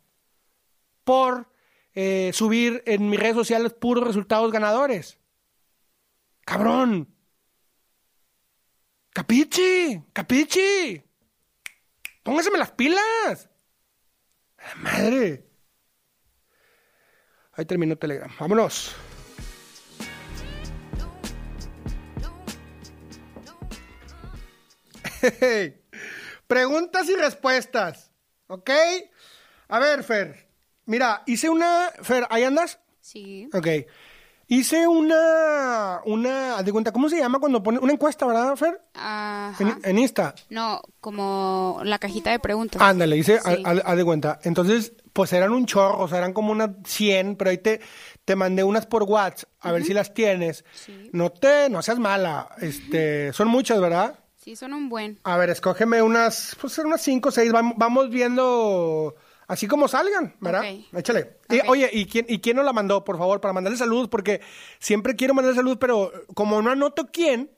[1.03, 1.51] por
[1.95, 5.19] eh, subir en mis redes sociales puros resultados ganadores.
[6.45, 7.13] Cabrón.
[9.11, 11.03] Capichi, capichi.
[12.23, 13.49] Póngaseme las pilas.
[14.77, 15.45] Madre.
[17.53, 18.31] Ahí terminó Telegram.
[18.39, 18.95] Vámonos.
[26.47, 28.11] Preguntas y respuestas.
[28.47, 28.69] ¿Ok?
[29.67, 30.48] A ver, Fer.
[30.89, 31.91] Mira, hice una.
[32.01, 32.79] Fer, ¿ahí andas?
[32.99, 33.47] Sí.
[33.53, 33.67] Ok.
[34.47, 36.01] Hice una.
[36.05, 38.81] una de cuenta, ¿cómo se llama cuando pone una encuesta, verdad, Fer?
[38.95, 39.55] Ajá.
[39.63, 40.33] En, en Insta.
[40.49, 42.81] No, como la cajita de preguntas.
[42.81, 43.61] Ándale, hice, Sí.
[43.63, 44.39] haz haz de cuenta.
[44.43, 47.79] Entonces, pues eran un chorro, o sea, eran como unas 100, pero ahí te,
[48.25, 50.65] te mandé unas por WhatsApp, a ver si las tienes.
[50.73, 51.09] Sí.
[51.13, 54.17] No te, no seas mala, este, son muchas, ¿verdad?
[54.37, 55.19] Sí, son un buen.
[55.25, 59.13] A ver, escógeme unas, pues unas 5 o 6, vamos, vamos viendo
[59.49, 60.61] así como salgan, ¿verdad?
[60.61, 60.85] Ok.
[60.99, 61.35] Échale.
[61.49, 61.65] Y, Ok.
[61.67, 64.07] oye, ¿y quién, ¿y quién nos la mandó, por favor, para mandarle saludos?
[64.07, 64.39] Porque
[64.79, 67.51] siempre quiero mandarle saludos, pero como no anoto quién,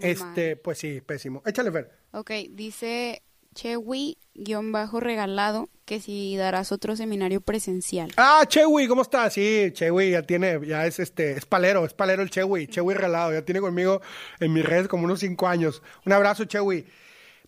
[0.00, 1.40] este, pues sí, pésimo.
[1.46, 1.92] Échale, Fer.
[2.10, 3.22] Ok, dice
[3.54, 8.12] Chewi-regalado que si darás otro seminario presencial.
[8.16, 9.34] Ah, Chewi, ¿cómo estás?
[9.34, 13.32] Sí, Chewi ya tiene, ya es este, es palero, es palero el Chewi, Chewi relado,
[13.32, 14.00] ya tiene conmigo
[14.40, 15.82] en mis redes como unos cinco años.
[16.04, 16.86] Un abrazo, Chewi.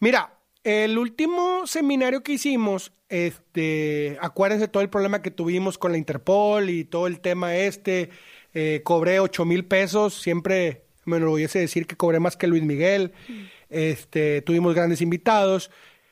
[0.00, 0.32] Mira,
[0.68, 6.68] el último seminario que hicimos, este, acuérdense todo el problema que tuvimos con la Interpol
[6.68, 8.10] y todo el tema este,
[8.52, 13.12] eh, cobré ocho mil pesos, siempre me enorgullece decir que cobré más que Luis Miguel,
[13.70, 15.70] este, tuvimos grandes invitados.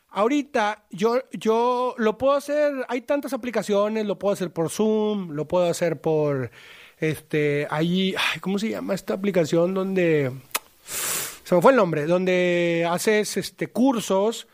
[0.09, 5.47] Ahorita yo, yo lo puedo hacer, hay tantas aplicaciones, lo puedo hacer por Zoom, lo
[5.47, 6.51] puedo hacer por,
[6.99, 10.33] este, ahí, ay, ¿cómo se llama esta aplicación donde,
[11.47, 14.49] se me fue el nombre, donde haces, este, cursos,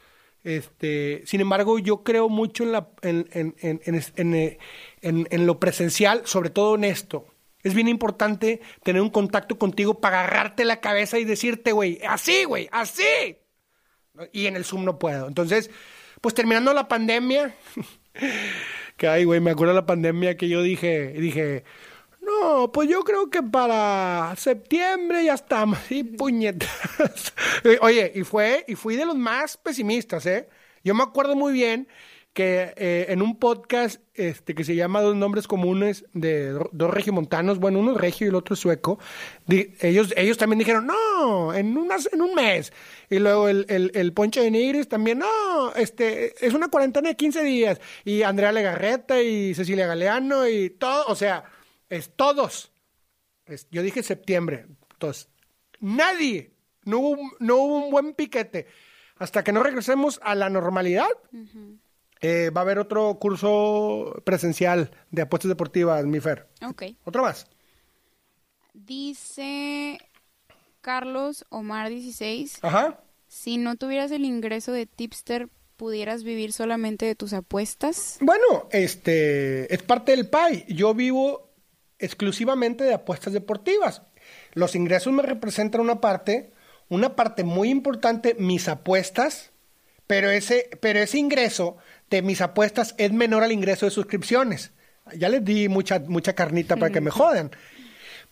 [0.45, 4.59] este, sin embargo, yo creo mucho en, la, en, eh,
[5.01, 7.27] en- en lo presencial, sobre todo en esto.
[7.63, 12.45] Es bien importante tener un contacto contigo para agarrarte la cabeza y decirte, güey, así,
[12.45, 13.39] güey, así.
[14.33, 15.29] Y en el Zoom no puedo.
[15.29, 15.71] Entonces,
[16.21, 17.55] pues terminando la pandemia,
[18.99, 21.65] que ay, güey, me acuerdo de la pandemia que yo dije, dije,
[22.23, 25.79] no, pues yo creo que para septiembre ya estamos.
[25.91, 26.71] Y puñetas.
[27.81, 30.49] Oye, y fue, y fui de los más pesimistas, ¿eh?
[30.85, 31.89] Yo me acuerdo muy bien
[32.33, 36.91] que eh, en un podcast este, que se llama Dos Nombres Comunes de do- dos
[36.91, 38.99] regiomontanos, bueno, uno es regio y el otro es sueco,
[39.47, 42.73] di- ellos, ellos también dijeron, no, en, unas, en un mes.
[43.11, 47.17] Y luego el, el, el Poncho de Nigris también, no, este, es una cuarentena de
[47.17, 47.81] 15 días.
[48.05, 51.45] Y Andrea Legarreta y Cecilia Galeano y todo, o sea,
[51.97, 52.73] es todos.
[53.47, 54.67] Es- yo dije septiembre.
[54.93, 55.29] Entonces,
[55.81, 56.53] nadie,
[56.85, 58.67] no hubo, un- no hubo un buen piquete.
[59.17, 61.09] Hasta que no regresemos a la normalidad,
[62.21, 66.49] eh, va a haber otro curso presencial de apuestas deportivas, mi Fer.
[66.67, 66.83] Ok.
[67.05, 67.47] Otro más.
[68.75, 69.99] Dice
[70.81, 72.99] Carlos Omar 16, Ajá.
[73.29, 78.17] si no tuvieras el ingreso de tipster, ¿pudieras vivir solamente de tus apuestas?
[78.21, 80.65] Bueno, este es parte del PAI.
[80.69, 81.52] Yo vivo
[82.03, 84.03] exclusivamente de apuestas deportivas.
[84.53, 86.53] Los ingresos me representan una parte,
[86.89, 89.53] una parte muy importante, mis apuestas,
[90.07, 91.79] pero ese, pero ese ingreso
[92.11, 94.73] de mis apuestas es menor al ingreso de suscripciones.
[95.17, 97.51] Ya les di mucha, mucha carnita para que me jodan.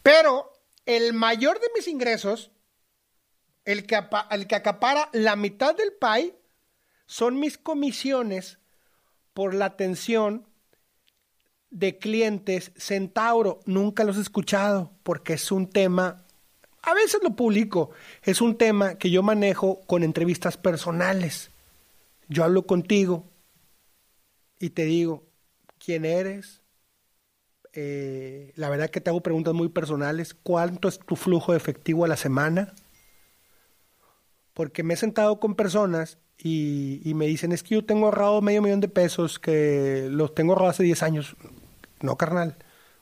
[0.03, 0.53] Pero
[0.87, 2.51] el mayor de mis ingresos,
[3.65, 3.99] el que,
[4.31, 6.35] el que acapara la mitad del PAI,
[7.07, 8.59] son mis comisiones
[9.35, 10.50] por la atención
[11.71, 13.61] de clientes Centauro.
[13.65, 16.25] Nunca los he escuchado porque es un tema,
[16.83, 17.91] a veces lo publico,
[18.23, 21.51] es un tema que yo manejo con entrevistas personales.
[22.29, 23.25] Yo hablo contigo
[24.59, 25.25] y te digo
[25.79, 26.61] quién eres,
[27.73, 30.35] eh, la verdad que te hago preguntas muy personales.
[30.35, 32.75] ¿Cuánto es tu flujo de efectivo a la semana?
[34.55, 38.43] Porque me he sentado con personas y, y me dicen, es que yo tengo ahorrado
[38.43, 41.37] medio millón de pesos que los tengo ahorrados hace 10 años.
[42.03, 42.57] No, carnal.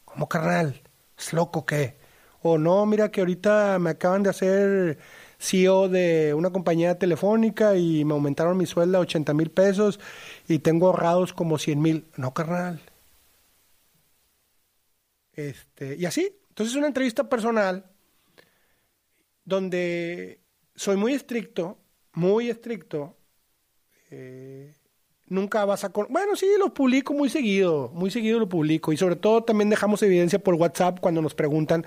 [0.05, 0.83] ¿Cómo, carnal?
[1.19, 1.97] ¿Es loco qué?
[2.43, 4.99] O no, mira que ahorita me acaban de hacer
[5.39, 10.01] CEO de una compañía telefónica y me aumentaron mi sueldo a 80 mil pesos
[10.49, 12.07] y tengo ahorrados como 100 mil.
[12.17, 12.81] No, carnal.
[15.33, 16.37] Este, y así.
[16.51, 17.85] Entonces es una entrevista personal
[19.45, 20.41] donde
[20.75, 21.79] soy muy estricto,
[22.13, 23.17] muy estricto.
[24.11, 24.75] Eh,
[25.29, 25.89] nunca vas a...
[25.89, 28.93] Bueno, sí, lo publico muy seguido, muy seguido lo publico.
[28.93, 31.87] Y sobre todo también dejamos evidencia por WhatsApp cuando nos preguntan.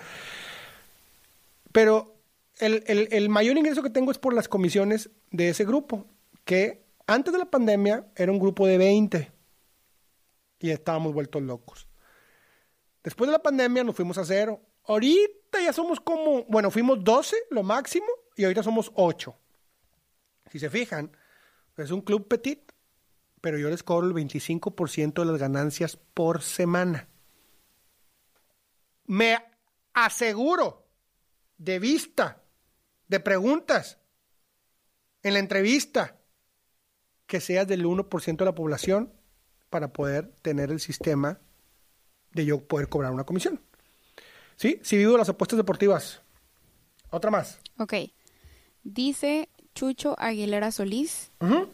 [1.71, 2.15] Pero
[2.59, 6.05] el, el, mayor ingreso que tengo es por las comisiones de ese grupo,
[6.45, 9.31] que antes de la pandemia era un grupo de 20
[10.59, 11.87] y estábamos vueltos locos.
[13.03, 14.61] Después de la pandemia nos fuimos a cero.
[14.85, 19.35] Ahorita ya somos como, bueno, fuimos 12 lo máximo y ahorita somos 8.
[20.51, 21.15] Si se fijan,
[21.77, 22.70] es un club petit,
[23.41, 27.07] pero yo les cobro el 25% de las ganancias por semana.
[29.05, 29.37] Me
[29.93, 30.87] aseguro
[31.57, 32.43] de vista
[33.07, 33.99] de preguntas
[35.23, 36.17] en la entrevista
[37.25, 39.13] que seas del 1% de la población
[39.69, 41.39] para poder tener el sistema
[42.31, 43.61] de yo poder cobrar una comisión.
[44.55, 44.79] ¿Sí?
[44.83, 46.21] Si vivo las apuestas deportivas.
[47.09, 47.59] Otra más.
[47.77, 47.93] Ok.
[48.83, 49.49] Dice
[49.81, 51.31] Chucho Aguilera Solís,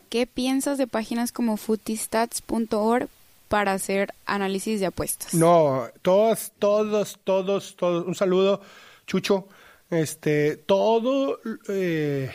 [0.08, 3.10] ¿qué piensas de páginas como footistats.org
[3.50, 5.34] para hacer análisis de apuestas?
[5.34, 8.08] No, todos, todos, todos, todos.
[8.08, 8.62] Un saludo,
[9.08, 9.50] Chucho
[9.90, 12.32] este, todo, eh,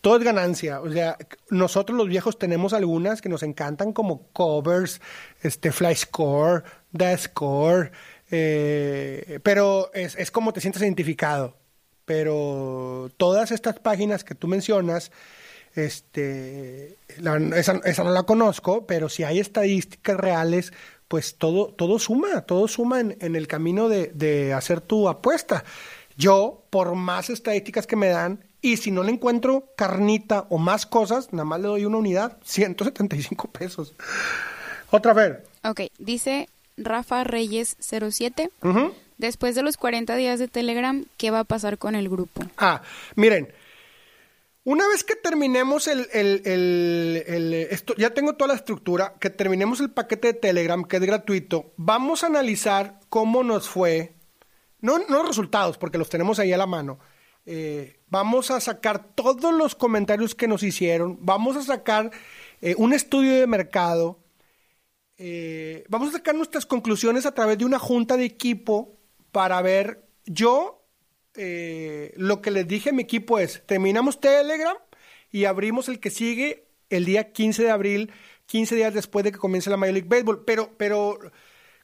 [0.00, 0.80] todo es ganancia.
[0.80, 1.18] O sea,
[1.50, 5.00] nosotros los viejos tenemos algunas que nos encantan como covers,
[5.42, 6.62] este, fly score,
[6.96, 7.90] the score,
[8.30, 11.63] eh, pero es, es como te sientes identificado.
[12.04, 15.10] Pero todas estas páginas que tú mencionas,
[15.74, 16.96] este,
[17.54, 20.72] esa, esa, no la conozco, pero si hay estadísticas reales,
[21.08, 25.64] pues todo, todo suma, todo suma en, en el camino de, de hacer tu apuesta.
[26.16, 30.86] Yo, por más estadísticas que me dan, y si no le encuentro carnita o más
[30.86, 33.94] cosas, nada más le doy una unidad, 175 pesos.
[34.90, 35.38] Otra vez.
[35.64, 38.50] Ok, dice Rafa Reyes 07.
[39.18, 42.42] Después de los 40 días de Telegram, ¿qué va a pasar con el grupo?
[42.56, 42.82] Ah,
[43.14, 43.52] miren,
[44.64, 49.80] una vez que terminemos el, el, el, esto, ya tengo toda la estructura, que terminemos
[49.80, 54.14] el paquete de Telegram, que es gratuito, vamos a analizar cómo nos fue
[54.80, 56.98] no, no resultados, porque los tenemos ahí a la mano.
[57.46, 62.10] Eh, vamos a sacar todos los comentarios que nos hicieron, vamos a sacar
[62.62, 64.18] eh, un estudio de mercado,
[65.18, 68.96] eh, vamos a sacar nuestras conclusiones a través de una junta de equipo
[69.34, 70.86] para ver, yo,
[71.34, 74.76] lo que les dije a mi equipo es, terminamos Telegram
[75.32, 78.12] y abrimos el que sigue el día 15 de abril,
[78.46, 81.18] 15 días después de que comience la Major League Baseball, pero, pero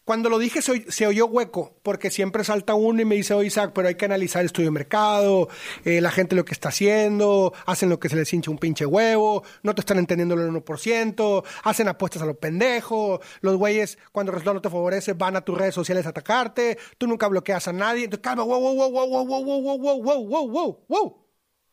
[0.04, 3.72] cuando lo dije se, oyó hueco, porque siempre salta uno y me dice, oye Isaac,
[3.74, 5.48] pero hay que analizar el estudio de mercado,
[5.84, 8.86] eh, la gente lo que está haciendo, hacen lo que se les hincha un pinche
[8.86, 14.30] huevo, no te están entendiendo el 1%, hacen apuestas a los pendejos, los güeyes cuando
[14.30, 17.68] el resultado no te favorece van a tus redes sociales a atacarte, tú nunca bloqueas
[17.68, 20.84] a nadie, entonces calma, wow, wow, wow, wow, wow, wow, wow, wow, wow, wow, wow,
[20.88, 21.26] wow,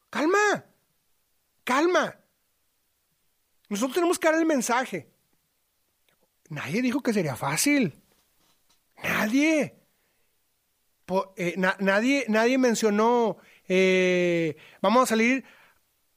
[0.09, 0.65] calma,
[1.63, 2.19] calma.
[3.69, 5.11] Nosotros tenemos que dar el mensaje.
[6.49, 8.01] Nadie dijo que sería fácil.
[9.03, 9.77] Nadie.
[11.37, 15.45] Eh, nadie, nadie mencionó, eh, vamos a salir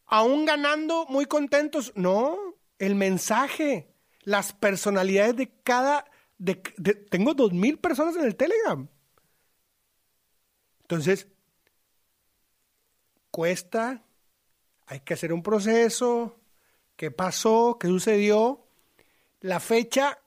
[0.07, 1.93] aún ganando muy contentos.
[1.95, 2.37] No,
[2.79, 6.05] el mensaje, las personalidades de cada...
[7.11, 8.89] Tengo dos mil personas en el Telegram.
[10.83, 11.29] Entonces,
[13.31, 14.03] cuesta,
[14.87, 16.41] hay que hacer un proceso,
[16.97, 18.67] qué pasó, qué sucedió.
[19.41, 20.19] La fecha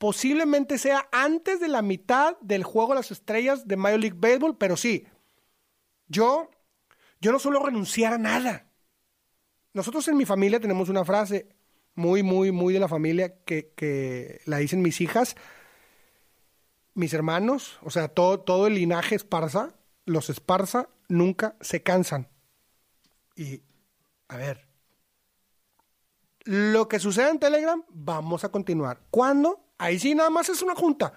[0.00, 4.78] posiblemente sea antes de la mitad del juego las estrellas de Major League Baseball, pero
[4.78, 5.06] sí,
[6.08, 6.50] yo,
[7.20, 8.72] yo no suelo renunciar a nada.
[9.74, 11.50] Nosotros en mi familia tenemos una frase
[11.94, 15.36] muy, muy, muy de la familia que, que la dicen mis hijas,
[16.94, 19.74] mis hermanos, o sea, todo, todo el linaje esparza,
[20.06, 22.30] los esparza nunca se cansan.
[23.36, 23.60] Y,
[24.28, 24.66] a ver,
[26.44, 29.02] lo que sucede en Telegram, vamos a continuar.
[29.10, 29.66] ¿Cuándo?
[29.80, 31.10] Ahí sí nada más es una junta.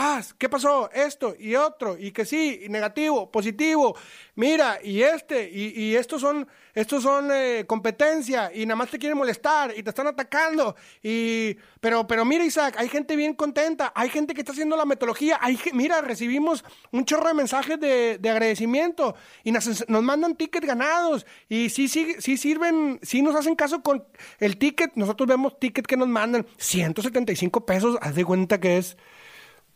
[0.00, 0.90] Paz, ¿qué pasó?
[0.94, 3.94] Esto y otro, y que sí, y negativo, positivo,
[4.34, 8.98] mira, y este, y, y estos son, estos son eh, competencia, y nada más te
[8.98, 13.92] quieren molestar, y te están atacando, y, pero, pero mira, Isaac, hay gente bien contenta,
[13.94, 18.16] hay gente que está haciendo la metodología, hay, mira, recibimos un chorro de mensajes de,
[18.16, 23.36] de agradecimiento, y nos, nos, mandan tickets ganados, y sí, sí, sí sirven, sí nos
[23.36, 24.02] hacen caso con
[24.38, 28.96] el ticket, nosotros vemos tickets que nos mandan, 175 pesos, haz de cuenta que es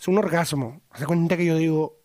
[0.05, 0.83] es un orgasmo.
[0.91, 2.03] Hace cuenta que yo digo,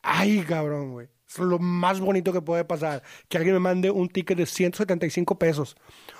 [0.00, 1.08] ay, cabrón, güey.
[1.28, 3.02] Es lo más bonito que puede pasar.
[3.28, 5.76] Que alguien me mande un ticket de 175 pesos.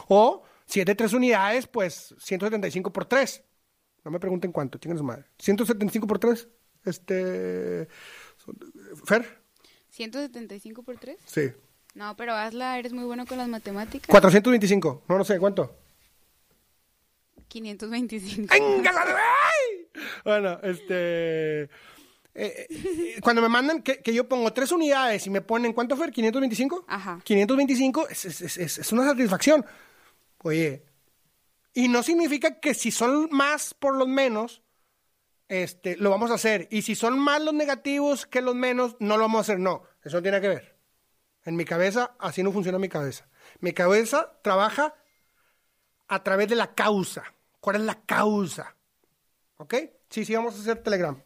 [0.08, 3.42] O, si es de tres unidades, pues 175 por tres.
[4.04, 5.24] No me pregunten cuánto, chingan su madre.
[5.38, 6.46] 175 por tres.
[6.84, 7.88] Este.
[9.06, 9.40] ¿Fer?
[9.96, 11.16] ¿175 por tres?
[11.24, 11.52] Sí.
[11.94, 14.08] No, pero hazla, eres muy bueno con las matemáticas.
[14.08, 15.04] 425.
[15.08, 15.74] No, no sé, ¿cuánto?
[17.48, 18.54] 525.
[20.24, 21.62] Bueno, este...
[21.62, 25.96] Eh, eh, cuando me mandan que, que, yo pongo tres unidades y me ponen, ¿cuánto
[25.96, 26.10] fue?
[26.10, 26.84] ¿525?
[26.88, 27.20] Ajá.
[27.22, 29.64] 525 es, es, es, es, una satisfacción.
[30.42, 30.84] Oye,
[31.72, 34.62] y no significa que si son más por los menos,
[35.48, 36.66] este, lo vamos a hacer.
[36.70, 39.58] Y si son más los negativos que los menos, no lo vamos a hacer.
[39.60, 40.76] No, eso no tiene que ver.
[41.44, 43.28] En mi cabeza, así no funciona mi cabeza.
[43.60, 44.94] Mi cabeza trabaja
[46.08, 47.24] a través de la causa.
[47.60, 48.76] ¿Cuál es la causa?
[49.64, 49.74] ¿Ok?
[50.10, 51.16] Sí, sí, vamos a hacer Telegram.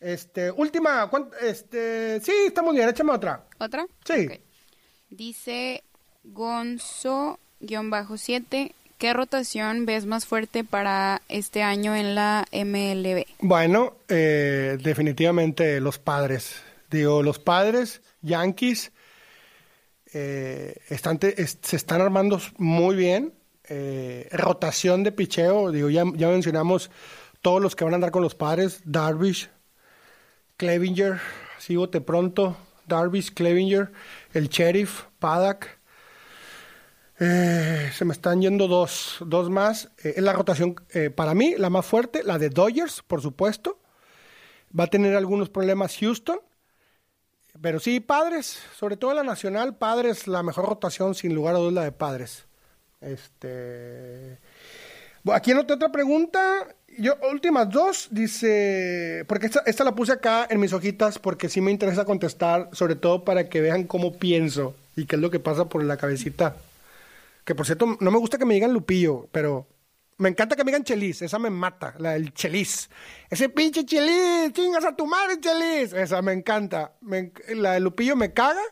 [0.00, 1.08] Este, última,
[1.40, 3.44] este, sí, estamos bien, échame otra.
[3.58, 3.86] ¿Otra?
[4.04, 4.26] Sí.
[4.26, 4.42] Okay.
[5.08, 5.84] Dice
[6.24, 13.24] Gonzo-7, ¿qué rotación ves más fuerte para este año en la MLB?
[13.38, 16.56] Bueno, eh, definitivamente los padres.
[16.90, 18.90] Digo, los padres, Yankees,
[20.12, 23.32] eh, están te, es, se están armando muy bien.
[23.68, 26.88] Eh, rotación de picheo, digo, ya, ya mencionamos
[27.46, 29.48] todos los que van a andar con los padres, Darvish,
[30.56, 31.20] Clevinger,
[31.58, 32.56] sigo de pronto,
[32.88, 33.92] Darvish, Clevinger,
[34.32, 35.68] el Sheriff, Paddock.
[37.20, 39.92] Eh, se me están yendo dos, dos más.
[40.02, 43.78] Eh, es la rotación, eh, para mí, la más fuerte, la de Dodgers, por supuesto.
[44.76, 46.40] Va a tener algunos problemas Houston.
[47.62, 51.74] Pero sí, padres, sobre todo la nacional, padres, la mejor rotación, sin lugar a dudas,
[51.74, 52.48] la de padres.
[53.00, 54.40] Este.
[55.32, 60.60] Aquí en otra pregunta, yo, últimas dos, dice, porque esta, esta, la puse acá en
[60.60, 65.06] mis hojitas porque sí me interesa contestar, sobre todo para que vean cómo pienso y
[65.06, 66.56] qué es lo que pasa por la cabecita.
[67.44, 69.66] Que por cierto, no me gusta que me digan Lupillo, pero
[70.18, 72.88] me encanta que me digan Chelis, esa me mata, la del Chelis.
[73.28, 76.92] Ese pinche Chelis, chingas a tu madre Chelis, esa me encanta.
[77.50, 78.62] La de Lupillo me caga,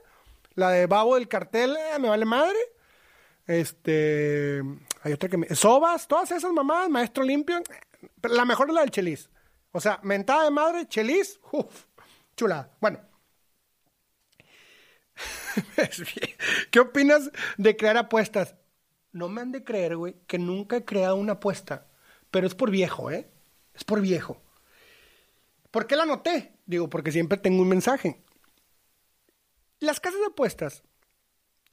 [0.54, 2.58] la de Babo del cartel eh, me vale madre.
[3.46, 4.62] Este,
[5.02, 5.54] hay otra que me...
[5.54, 7.62] Sobas, todas esas mamadas, Maestro Limpio,
[8.23, 9.31] la mejor es la del Chelis.
[9.73, 11.87] O sea, mentada de madre, Chelis, uff,
[12.37, 12.71] chula.
[12.81, 13.01] Bueno.
[16.71, 18.57] ¿Qué opinas de crear apuestas?
[19.12, 21.87] No me han de creer, güey, que nunca he creado una apuesta.
[22.31, 23.31] Pero es por viejo, ¿eh?
[23.75, 24.43] Es por viejo.
[25.71, 26.53] ¿Por qué la anoté?
[26.67, 28.23] Digo, porque siempre tengo un mensaje.
[29.81, 30.83] Las casas de apuestas,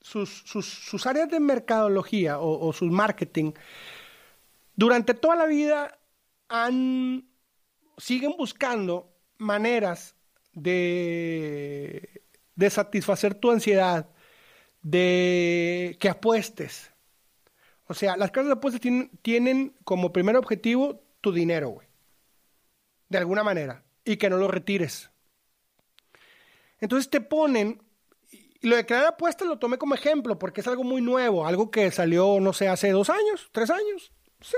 [0.02, 3.54] sus, sus, sus áreas de mercadología o, sus marketing,
[4.76, 6.00] durante toda la vida
[6.52, 7.30] han,
[7.98, 10.16] siguen buscando maneras
[10.52, 12.22] de,
[12.70, 14.10] satisfacer tu ansiedad,
[14.82, 16.92] de que apuestes.
[17.88, 18.82] O sea, las casas de apuestas
[19.22, 21.88] tienen, como primer objetivo tu dinero, güey.
[23.08, 23.84] De alguna manera.
[24.04, 25.10] Y que no lo retires.
[26.80, 27.82] Entonces te ponen,
[28.30, 31.72] y lo de crear apuestas lo tomé como ejemplo porque es algo muy nuevo, algo
[31.72, 34.12] que salió, no sé, hace dos años, tres años,
[34.42, 34.58] sí.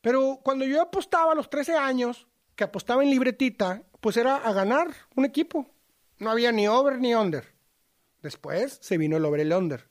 [0.00, 4.52] Pero cuando yo apostaba a los 13 años, que apostaba en libretita, pues era a
[4.52, 5.70] ganar un equipo.
[6.18, 7.46] No había ni over ni under.
[8.22, 9.88] Después se vino el over y el under.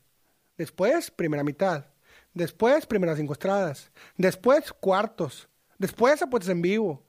[0.57, 1.85] Después, primera mitad.
[2.33, 3.91] Después, primeras cinco estradas.
[4.17, 5.47] Después, cuartos.
[5.77, 7.05] Después, apuestas en vivo.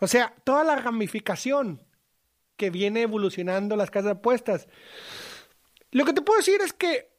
[0.00, 1.82] O sea, toda la ramificación
[2.56, 4.68] que viene evolucionando las casas de apuestas.
[5.90, 7.10] Lo que te puedo decir es que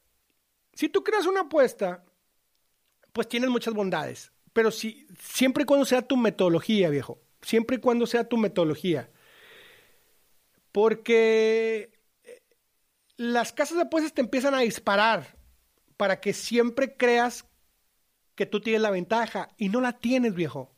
[0.74, 2.04] si tú creas una apuesta,
[3.12, 4.32] pues tienes muchas bondades.
[4.54, 7.20] Pero si, siempre y cuando sea tu metodología, viejo.
[7.42, 9.10] Siempre y cuando sea tu metodología.
[10.72, 11.92] Porque
[12.24, 12.42] eh,
[13.18, 15.38] las casas de apuestas te empiezan a disparar
[15.98, 17.46] para que siempre creas
[18.36, 20.72] que tú tienes la ventaja y no la tienes, viejo.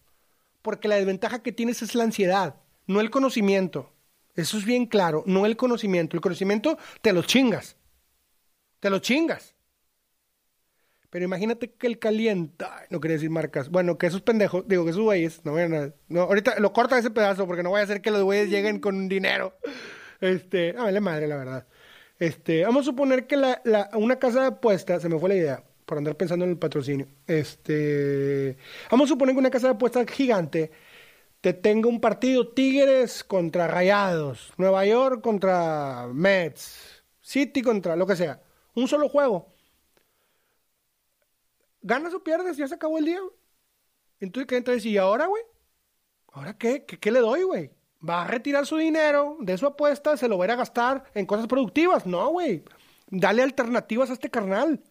[0.61, 2.55] Porque la desventaja que tienes es la ansiedad,
[2.87, 3.93] no el conocimiento.
[4.35, 6.15] Eso es bien claro, no el conocimiento.
[6.15, 7.77] El conocimiento te lo chingas.
[8.79, 9.52] Te lo chingas.
[11.13, 14.89] Pero imagínate que el calienta, no quería decir marcas, bueno, que esos pendejos, digo que
[14.89, 17.83] esos güeyes, no vayan a, no, ahorita lo corta ese pedazo porque no voy a
[17.83, 19.55] hacer que los güeyes lleguen con dinero.
[20.21, 21.67] Este, a madre, la verdad.
[22.17, 25.35] Este, vamos a suponer que la, la, una casa de apuestas, se me fue la
[25.35, 27.05] idea, por andar pensando en el patrocinio.
[27.27, 28.57] Este,
[28.89, 30.71] vamos a suponer que una casa de apuestas gigante
[31.41, 38.15] te tenga un partido Tigres contra Rayados, Nueva York contra Mets, City contra lo que
[38.15, 38.41] sea.
[38.73, 39.52] Un solo juego.
[41.83, 42.57] ¿Ganas o pierdes?
[42.57, 43.19] Ya se acabó el día.
[44.19, 44.85] Entonces, ¿qué entonces?
[44.85, 45.43] ¿Y ahora, güey?
[46.31, 46.85] ¿Ahora qué?
[46.85, 46.97] qué?
[46.97, 47.71] ¿Qué le doy, güey?
[48.07, 50.17] ¿Va a retirar su dinero de su apuesta?
[50.17, 52.05] ¿Se lo va a ir a gastar en cosas productivas?
[52.05, 52.63] No, güey.
[53.07, 54.81] Dale alternativas a este carnal.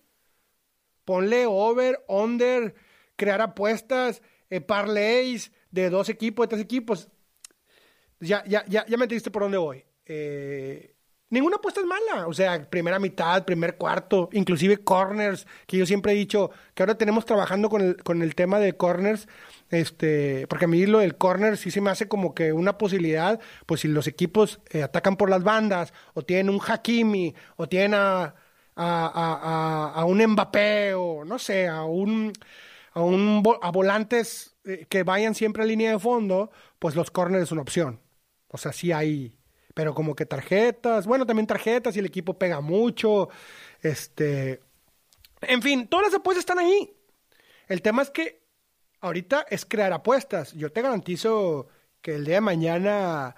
[1.04, 2.74] Ponle over, under,
[3.16, 7.08] crear apuestas, eh, parlays de dos equipos, de tres equipos.
[8.20, 9.84] Ya, ya, ya, ya me entendiste por dónde voy.
[10.06, 10.91] Eh,
[11.32, 12.26] ninguna apuesta es mala.
[12.28, 16.96] O sea, primera mitad, primer cuarto, inclusive corners, que yo siempre he dicho que ahora
[16.96, 19.26] tenemos trabajando con el, con el tema de corners.
[19.70, 23.40] Este, porque a mí lo del corner sí se me hace como que una posibilidad,
[23.66, 27.94] pues si los equipos eh, atacan por las bandas, o tienen un Hakimi, o tienen
[27.94, 28.34] a,
[28.76, 32.32] a, a, un Mbappé o no sé, a un
[32.92, 37.44] a, un, a volantes eh, que vayan siempre a línea de fondo, pues los corners
[37.44, 38.00] es una opción.
[38.48, 39.34] O sea, sí hay,
[39.74, 43.28] pero como que tarjetas, bueno, también tarjetas y el equipo pega mucho,
[43.80, 44.60] este,
[45.42, 46.94] en fin, todas las apuestas están ahí.
[47.68, 48.42] El tema es que
[49.00, 50.52] ahorita es crear apuestas.
[50.52, 51.68] Yo te garantizo
[52.00, 53.34] que el día de mañana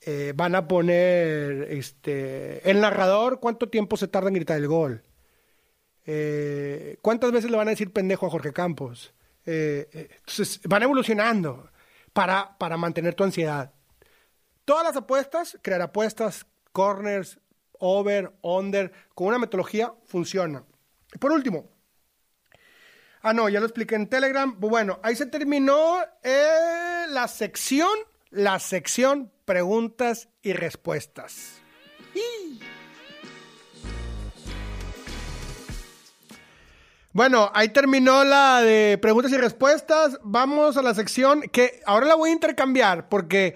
[0.00, 5.02] eh, van a poner este, el narrador, cuánto tiempo se tarda en gritar el gol.
[6.06, 9.14] Eh, ¿Cuántas veces le van a decir pendejo a Jorge Campos?
[9.46, 11.70] Eh, entonces, van evolucionando
[12.12, 13.72] para, para mantener tu ansiedad.
[14.64, 17.38] Todas las apuestas, crear apuestas, corners,
[17.78, 20.64] over, under, con una metodología funciona.
[21.20, 21.68] Por último,
[23.22, 24.58] ah, no, ya lo expliqué en Telegram.
[24.58, 27.92] Bueno, ahí se terminó la sección,
[28.30, 31.60] la sección preguntas y respuestas.
[37.14, 40.18] Bueno, ahí terminó la de preguntas y respuestas.
[40.24, 43.54] Vamos a la sección que ahora la voy a intercambiar porque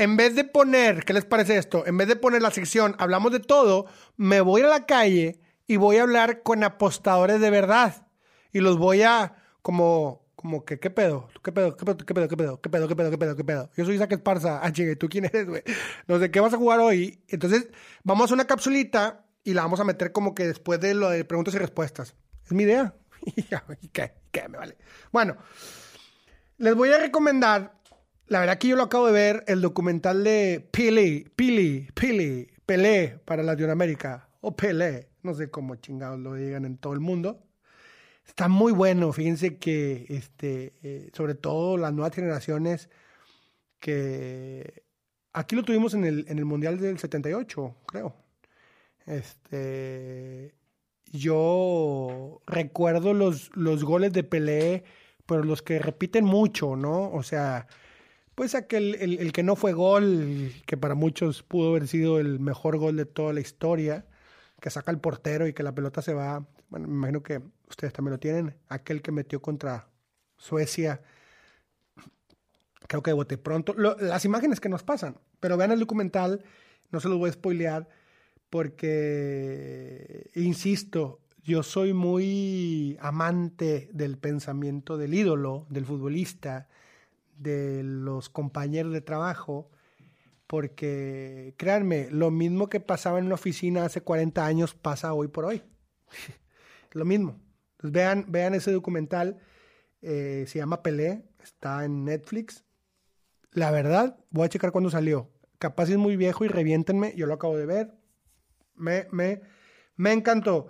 [0.00, 1.86] en vez de poner, ¿qué les parece esto?
[1.86, 3.84] En vez de poner la sección hablamos de todo,
[4.16, 8.06] me voy a la calle y voy a hablar con apostadores de verdad.
[8.50, 11.28] Y los voy a como como que, ¿qué pedo?
[11.44, 11.76] ¿Qué pedo?
[11.76, 11.98] ¿Qué pedo?
[11.98, 12.28] ¿Qué pedo?
[12.28, 12.60] ¿Qué pedo?
[12.62, 12.88] ¿Qué pedo?
[12.88, 13.10] ¿Qué pedo?
[13.10, 13.36] ¿Qué pedo?
[13.36, 13.70] ¿Qué pedo?
[13.76, 14.60] Yo soy Isaac Esparza.
[14.62, 15.62] Ah, chingue, ¿tú quién eres, güey?
[16.08, 17.22] No sé, ¿qué vas a jugar hoy?
[17.28, 17.68] Entonces,
[18.04, 21.26] vamos a una capsulita y la vamos a meter como que después de lo de
[21.26, 22.14] preguntas y respuestas.
[22.46, 22.94] Es mi idea.
[23.36, 24.14] ¿Y qué?
[24.32, 24.48] ¿Qué?
[24.48, 24.78] Me vale.
[25.12, 25.36] Bueno,
[26.56, 27.74] les voy a recomendar,
[28.30, 33.18] la verdad que yo lo acabo de ver, el documental de Pili, Pili, Pili, Pelé
[33.24, 37.42] para Latinoamérica, o Pelé, no sé cómo chingados lo digan en todo el mundo.
[38.24, 42.88] Está muy bueno, fíjense que este, eh, sobre todo las nuevas generaciones
[43.80, 44.84] que
[45.32, 48.14] aquí lo tuvimos en el, en el Mundial del 78, creo.
[49.06, 50.54] Este,
[51.10, 54.84] yo recuerdo los, los goles de Pelé,
[55.26, 57.10] pero los que repiten mucho, ¿no?
[57.10, 57.66] O sea,
[58.34, 62.78] pues aquel, el, que no fue gol, que para muchos pudo haber sido el mejor
[62.78, 64.06] gol de toda la historia,
[64.60, 67.92] que saca el portero y que la pelota se va bueno, me imagino que ustedes
[67.92, 69.88] también lo tienen, aquel que metió contra
[70.36, 71.02] Suecia,
[72.86, 76.44] creo que de pronto, las imágenes que nos pasan, pero vean el documental,
[76.90, 77.88] no se los voy a spoilear,
[78.48, 86.68] porque, insisto, yo soy muy amante del pensamiento del ídolo, del futbolista,
[87.40, 89.70] de los compañeros de trabajo,
[90.46, 95.46] porque créanme, lo mismo que pasaba en una oficina hace 40 años pasa hoy por
[95.46, 95.62] hoy.
[96.92, 97.40] lo mismo.
[97.72, 99.40] Entonces vean, vean ese documental,
[100.02, 102.64] eh, se llama Pelé, está en Netflix.
[103.52, 105.30] La verdad, voy a checar cuándo salió.
[105.58, 107.94] Capaz es muy viejo y reviéntenme, yo lo acabo de ver.
[108.74, 109.40] Me, me,
[109.96, 110.68] me encantó.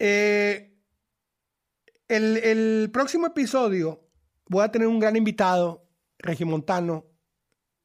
[0.00, 0.74] Eh,
[2.08, 4.02] el, el, próximo episodio
[4.46, 5.86] voy a tener un gran invitado,
[6.18, 7.06] regimontano,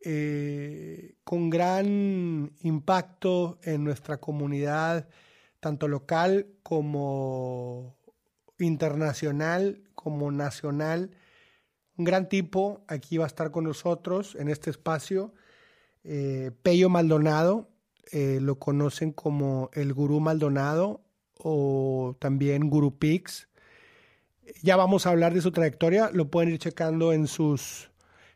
[0.04, 5.08] eh, con gran impacto en nuestra comunidad
[5.60, 7.98] tanto local como
[8.60, 11.12] internacional, como nacional.
[11.98, 15.34] Un gran tipo, aquí va a estar con nosotros en este espacio.
[16.04, 17.70] Eh, Pello Maldonado,
[18.12, 21.02] eh, lo conocen como el Gurú Maldonado
[21.38, 23.50] o también Guru Pix.
[24.62, 27.90] Ya vamos a hablar de su trayectoria, lo pueden ir checando en sus,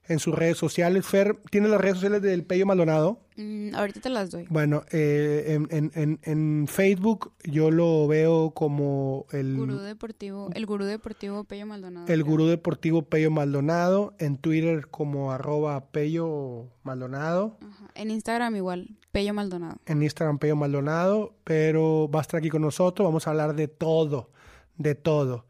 [0.07, 1.05] en sus redes sociales.
[1.05, 3.19] Fer, ¿tiene las redes sociales del Pello Maldonado?
[3.37, 4.45] Mm, ahorita te las doy.
[4.49, 10.65] Bueno, eh, en, en- en- en Facebook yo lo veo como el Gurú deportivo, el
[10.65, 12.05] gurú deportivo Pello Maldonado.
[12.07, 12.25] el creo.
[12.25, 14.13] gurú deportivo Pello Maldonado.
[14.19, 17.57] En Twitter como arroba Pello Maldonado.
[17.61, 17.87] Ajá.
[17.95, 19.77] En Instagram igual, Pello Maldonado.
[19.85, 21.33] En Instagram Pello Maldonado.
[21.45, 23.05] Pero va a estar aquí con nosotros.
[23.07, 24.29] Vamos a hablar de todo.
[24.77, 25.45] De todo.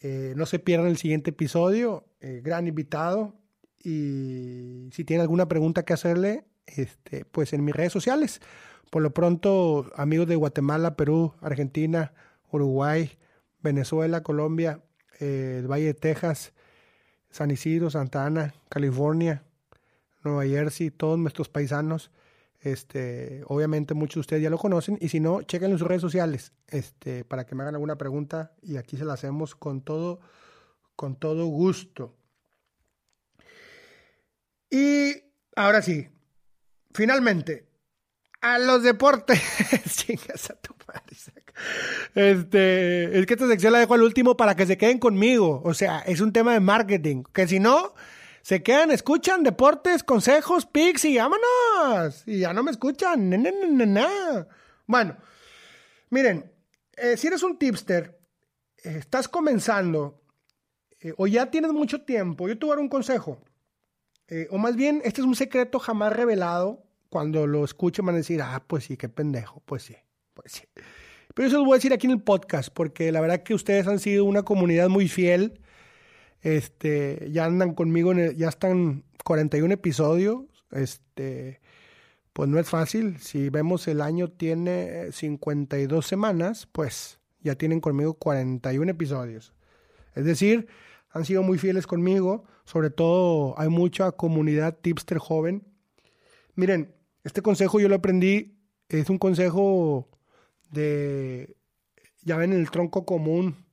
[0.00, 2.04] Eh, no se pierdan el siguiente episodio.
[2.20, 3.34] eh, gran invitado.
[3.82, 8.40] Y si tienen alguna pregunta que hacerle, este, pues en mis redes sociales.
[8.90, 12.12] Por lo pronto, amigos de Guatemala, Perú, Argentina,
[12.50, 13.18] Uruguay,
[13.60, 14.82] Venezuela, Colombia,
[15.20, 16.54] eh, el Valle de Texas,
[17.30, 19.44] San Isidro, Santa Ana, California,
[20.24, 22.10] Nueva Jersey, todos nuestros paisanos.
[22.60, 26.02] Este, obviamente muchos de ustedes ya lo conocen y si no, chequen en sus redes
[26.02, 30.20] sociales, este, para que me hagan alguna pregunta y aquí se la hacemos con todo,
[30.96, 32.16] con todo gusto.
[34.70, 35.12] Y
[35.54, 36.08] ahora sí,
[36.92, 37.68] finalmente,
[38.40, 39.40] a los deportes.
[42.14, 45.60] Este, es que esta sección la dejo al último para que se queden conmigo.
[45.64, 47.24] O sea, es un tema de marketing.
[47.32, 47.94] Que si no,
[48.42, 52.22] se quedan, escuchan deportes, consejos, pics y vámonos.
[52.26, 53.30] Y ya no me escuchan.
[53.30, 54.48] Na, na, na.
[54.86, 55.16] Bueno,
[56.10, 56.52] miren,
[56.96, 58.18] eh, si eres un tipster,
[58.84, 60.22] eh, estás comenzando
[61.00, 63.40] eh, o ya tienes mucho tiempo, yo te voy a dar un consejo.
[64.28, 66.84] Eh, o más bien, este es un secreto jamás revelado.
[67.08, 69.62] Cuando lo escuchen van a decir, ah, pues sí, qué pendejo.
[69.64, 69.96] Pues sí,
[70.34, 70.62] pues sí.
[71.34, 73.86] Pero eso lo voy a decir aquí en el podcast, porque la verdad que ustedes
[73.86, 75.60] han sido una comunidad muy fiel.
[76.42, 80.44] Este, ya andan conmigo, en el- ya están 41 episodios.
[80.70, 81.60] Este,
[82.32, 83.18] pues no es fácil.
[83.18, 89.52] Si vemos el año tiene 52 semanas, pues ya tienen conmigo 41 episodios.
[90.14, 90.68] Es decir,
[91.10, 92.44] han sido muy fieles conmigo.
[92.64, 95.66] Sobre todo hay mucha comunidad tipster joven.
[96.54, 98.58] Miren, este consejo yo lo aprendí.
[98.88, 100.08] Es un consejo
[100.70, 101.56] de,
[102.22, 103.64] ya ven, el tronco común,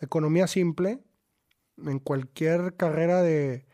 [0.00, 1.00] economía simple.
[1.78, 3.66] En cualquier carrera de,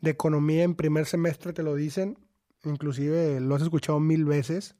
[0.00, 2.18] de economía en primer semestre te lo dicen.
[2.64, 4.76] Inclusive lo has escuchado mil veces.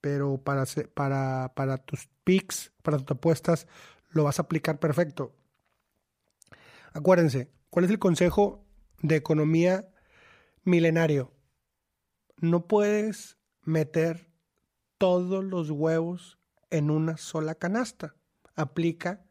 [0.00, 0.64] Pero para,
[0.94, 3.66] para, para tus picks, para tus apuestas,
[4.08, 5.36] lo vas a aplicar perfecto.
[6.92, 8.64] Acuérdense, ¿cuál es el consejo
[9.02, 9.88] de economía
[10.64, 11.32] milenario?
[12.38, 14.30] No puedes meter
[14.96, 16.38] todos los huevos
[16.70, 18.14] en una sola canasta.
[18.56, 19.24] Aplica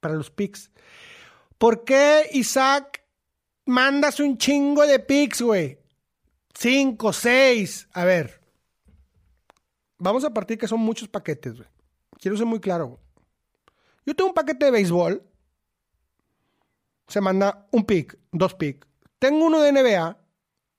[0.00, 0.70] para los picks.
[1.60, 3.04] ¿Por qué, Isaac,
[3.66, 5.78] mandas un chingo de picks, güey?
[6.54, 7.86] Cinco, seis.
[7.92, 8.40] A ver.
[9.98, 11.68] Vamos a partir que son muchos paquetes, güey.
[12.18, 12.98] Quiero ser muy claro.
[14.06, 15.22] Yo tengo un paquete de béisbol.
[17.08, 18.86] Se manda un pick, dos pick.
[19.18, 20.16] Tengo uno de NBA.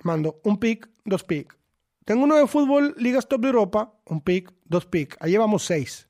[0.01, 1.55] Mando un pick, dos pick.
[2.05, 3.93] Tengo uno de fútbol, Ligas Top de Europa.
[4.07, 5.15] Un pick, dos pick.
[5.19, 6.09] Ahí llevamos seis.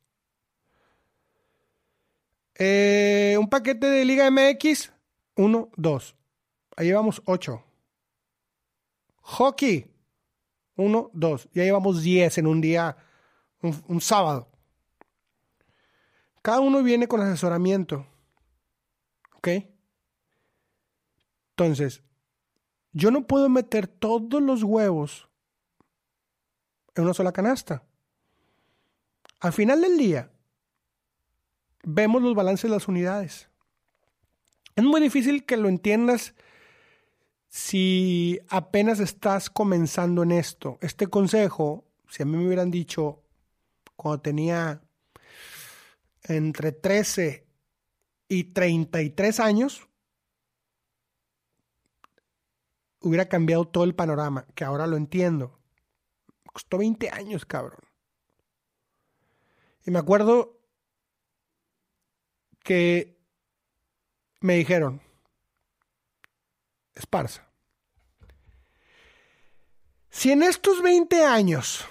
[2.64, 4.93] Eh, un paquete de Liga MX.
[5.36, 6.16] Uno, dos.
[6.78, 7.64] Ahí llevamos ocho.
[9.22, 9.91] Hockey.
[10.76, 11.49] Uno, dos.
[11.53, 12.95] Ya llevamos diez en un día,
[13.64, 14.47] un, un sábado.
[16.43, 18.05] Cada uno viene con asesoramiento.
[19.38, 19.47] ¿Ok?
[21.57, 22.03] Entonces,
[22.91, 25.28] yo no puedo meter todos los huevos
[26.93, 27.84] en una sola canasta.
[29.39, 30.32] Al final del día,
[31.84, 33.49] vemos los balances de las unidades.
[34.75, 36.34] Es muy difícil que lo entiendas
[37.47, 40.77] si apenas estás comenzando en esto.
[40.82, 43.23] Este consejo, si a mí me hubieran dicho
[43.95, 44.82] cuando tenía
[46.23, 47.45] entre 13
[48.29, 49.88] y 33 años,
[53.01, 55.59] hubiera cambiado todo el panorama, que ahora lo entiendo.
[56.53, 57.82] Costó 20 años, cabrón.
[59.86, 60.61] Y me acuerdo
[62.64, 63.18] que
[64.39, 65.01] me dijeron,
[66.93, 67.47] Esparza,
[70.09, 71.86] si en estos 20 años,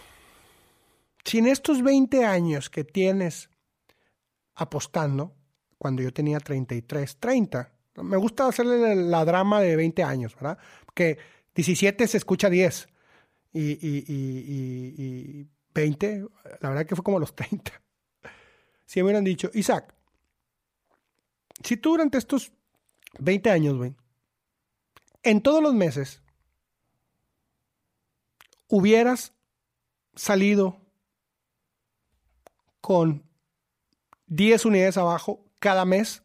[1.24, 3.50] si en estos 20 años que tienes
[4.54, 5.34] apostando,
[5.78, 10.58] cuando yo tenía 33, 30, me gusta hacerle la, drama de 20 años, ¿verdad?
[10.94, 11.18] Que
[11.54, 12.88] 17 se escucha 10
[13.52, 14.14] y, y, y,
[14.48, 16.26] y, y 20,
[16.60, 17.72] la verdad que fue como los 30.
[18.84, 19.94] Si me hubieran dicho, Isaac,
[21.62, 22.52] si tú durante estos
[23.18, 23.94] 20 años, güey,
[25.22, 26.22] en todos los meses,
[28.68, 29.34] hubieras
[30.14, 30.80] salido
[32.80, 33.24] con
[34.26, 36.22] 10 unidades abajo cada mes,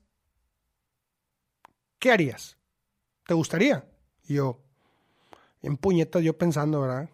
[2.00, 2.58] ¿qué harías?
[3.26, 3.86] ¿Te gustaría?
[4.24, 4.62] Yo,
[5.62, 7.10] En puñetas yo pensando, ¿verdad?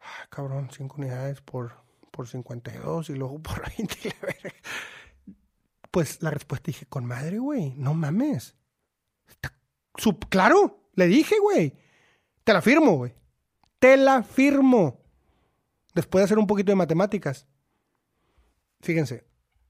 [0.00, 1.74] Ah, cabrón, 5 unidades por,
[2.10, 4.14] por 52 y luego por 20.
[5.94, 8.56] Pues la respuesta dije, con madre, güey, no mames.
[9.96, 11.72] sub, claro, le dije, güey.
[12.42, 13.14] Te la firmo, güey.
[13.78, 15.04] Te la firmo.
[15.94, 17.46] Después de hacer un poquito de matemáticas.
[18.80, 19.24] Fíjense,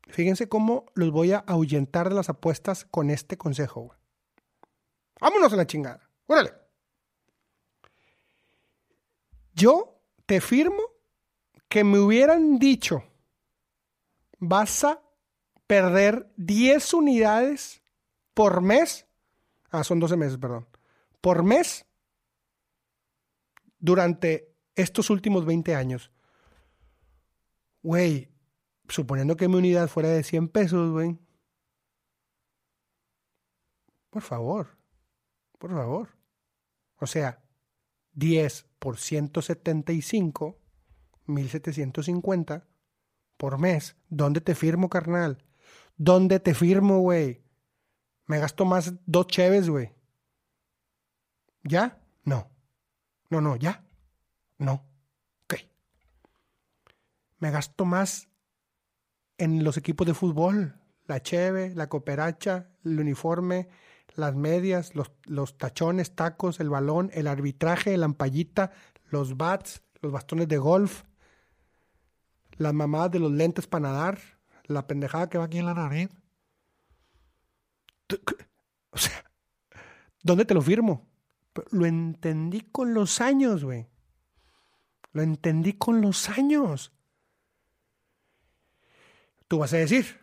[0.09, 3.99] fíjense cómo los voy a ahuyentar de las apuestas con este consejo, güey.
[5.21, 6.09] Vámonos a la chingada.
[6.27, 6.55] Órale.
[9.53, 10.85] Yo te firmo
[11.69, 13.05] que me hubieran dicho,
[14.39, 15.04] vas a
[15.67, 17.83] perder 10 unidades
[18.35, 19.07] por mes.
[19.71, 20.67] Ah, son 12 meses, perdón.
[21.21, 21.87] Por mes
[23.79, 26.11] durante estos últimos 20 años.
[27.83, 28.31] Güey,
[28.89, 31.19] suponiendo que mi unidad fuera de 100 pesos, güey.
[34.11, 34.79] Por favor,
[35.59, 36.17] por favor.
[37.01, 37.43] O sea,
[38.13, 40.59] 10 por 175,
[41.27, 42.67] 1750
[43.37, 43.97] por mes.
[44.09, 45.45] ¿Dónde te firmo, carnal?
[45.97, 47.43] ¿Dónde te firmo, güey?
[48.27, 49.93] Me gasto más dos cheves, güey.
[51.63, 52.01] ¿Ya?
[52.25, 52.51] No.
[53.31, 53.85] No, no, ¿ya?
[54.59, 54.85] No.
[55.45, 55.57] Ok.
[57.39, 58.29] Me gasto más
[59.39, 60.81] en los equipos de fútbol.
[61.07, 63.69] La cheve, la cooperacha, el uniforme,
[64.15, 68.73] las medias, los, tachones, tacos, el balón, el arbitraje, la ampallita,
[69.11, 71.03] los bats, los bastones de golf,
[72.57, 74.19] la mamá de los lentes para nadar,
[74.65, 76.11] la pendejada que va aquí en la nariz.
[78.91, 79.25] O sea,
[80.23, 81.07] ¿dónde te lo firmo?
[81.71, 83.87] Lo entendí con los años, güey.
[85.13, 86.93] Lo entendí con los años.
[89.47, 90.21] Tú vas a decir,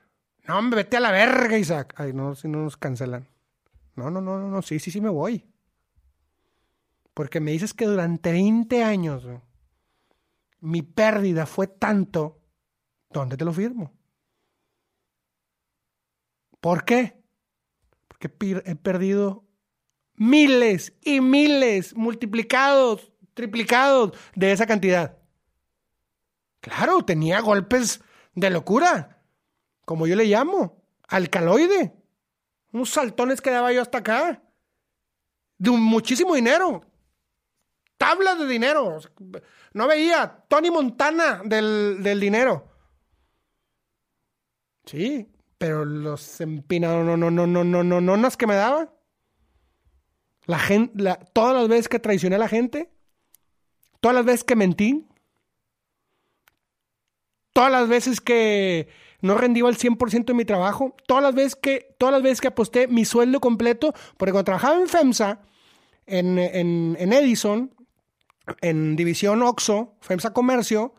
[0.47, 1.93] no, hombre, vete a la verga, Isaac.
[1.97, 3.27] Ay, no, si no nos cancelan.
[3.95, 5.45] No, no, no, no, no, sí, sí, sí me voy.
[7.13, 9.27] Porque me dices que durante 20 años
[10.59, 12.41] mi pérdida fue tanto,
[13.09, 13.93] ¿dónde te lo firmo?
[16.61, 17.19] ¿Por qué?
[18.07, 18.31] Porque
[18.65, 19.43] he perdido
[20.15, 25.17] miles y miles, multiplicados, triplicados de esa cantidad.
[26.59, 28.01] Claro, tenía golpes
[28.35, 29.23] de locura,
[29.85, 31.95] como yo le llamo, alcaloide.
[32.71, 34.43] Unos saltones que daba yo hasta acá.
[35.57, 36.85] De un muchísimo dinero.
[37.97, 38.99] Tablas de dinero.
[39.73, 40.45] No veía.
[40.47, 42.71] Tony Montana del, del dinero.
[44.85, 45.27] Sí,
[45.61, 48.91] pero los empinados, no, no, no, no, no, no, no, las que me daba.
[50.47, 52.89] La gente, la, todas las veces que traicioné a la gente,
[53.99, 55.07] todas las veces que mentí,
[57.53, 58.87] todas las veces que
[59.21, 62.47] no rendí al 100% de mi trabajo, todas las veces que, todas las veces que
[62.47, 65.41] aposté mi sueldo completo, porque cuando trabajaba en FEMSA,
[66.07, 67.71] en, en, en Edison,
[68.61, 70.95] en División OXO, FEMSA Comercio,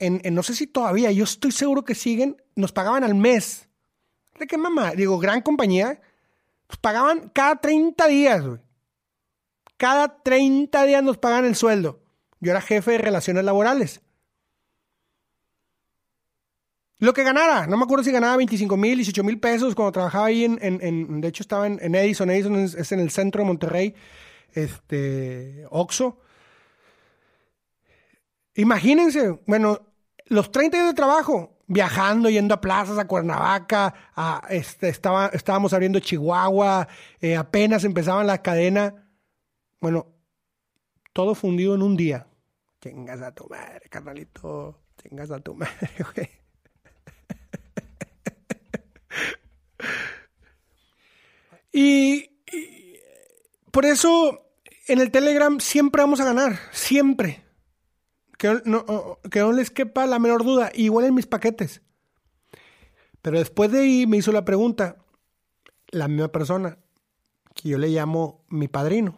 [0.00, 3.68] no sé si todavía, yo estoy seguro que siguen, nos pagaban al mes.
[4.38, 4.92] ¿De qué mamá?
[4.92, 6.00] Digo, gran compañía,
[6.68, 8.60] nos pagaban cada 30 días, güey.
[9.76, 12.00] Cada 30 días nos pagaban el sueldo.
[12.40, 14.00] Yo era jefe de relaciones laborales.
[16.98, 20.26] Lo que ganara, no me acuerdo si ganaba 25 mil, 18 mil pesos cuando trabajaba
[20.26, 23.94] ahí en, en, de hecho estaba en, Edison, Edison es, en el centro de Monterrey,
[24.52, 26.20] este, Oxo.
[28.54, 29.80] Imagínense, bueno,
[30.26, 33.94] los 30 días de trabajo, viajando, yendo a plazas, a Cuernavaca,
[34.48, 36.88] este, estaba, estábamos abriendo Chihuahua,
[37.20, 39.08] eh, apenas empezaban la cadena.
[39.80, 40.06] Bueno,
[41.12, 42.26] todo fundido en un día.
[42.80, 44.80] Chingas a tu madre, carnalito.
[45.02, 46.30] Chingas a tu madre, güey.
[51.76, 52.30] Y,
[53.72, 54.46] por eso
[54.86, 57.43] en el Telegram siempre vamos a ganar, siempre.
[58.44, 58.84] Que no,
[59.30, 61.80] que no les quepa la menor duda, igual en mis paquetes.
[63.22, 64.98] Pero después de ahí me hizo la pregunta,
[65.88, 66.76] la misma persona,
[67.54, 69.16] que yo le llamo mi padrino.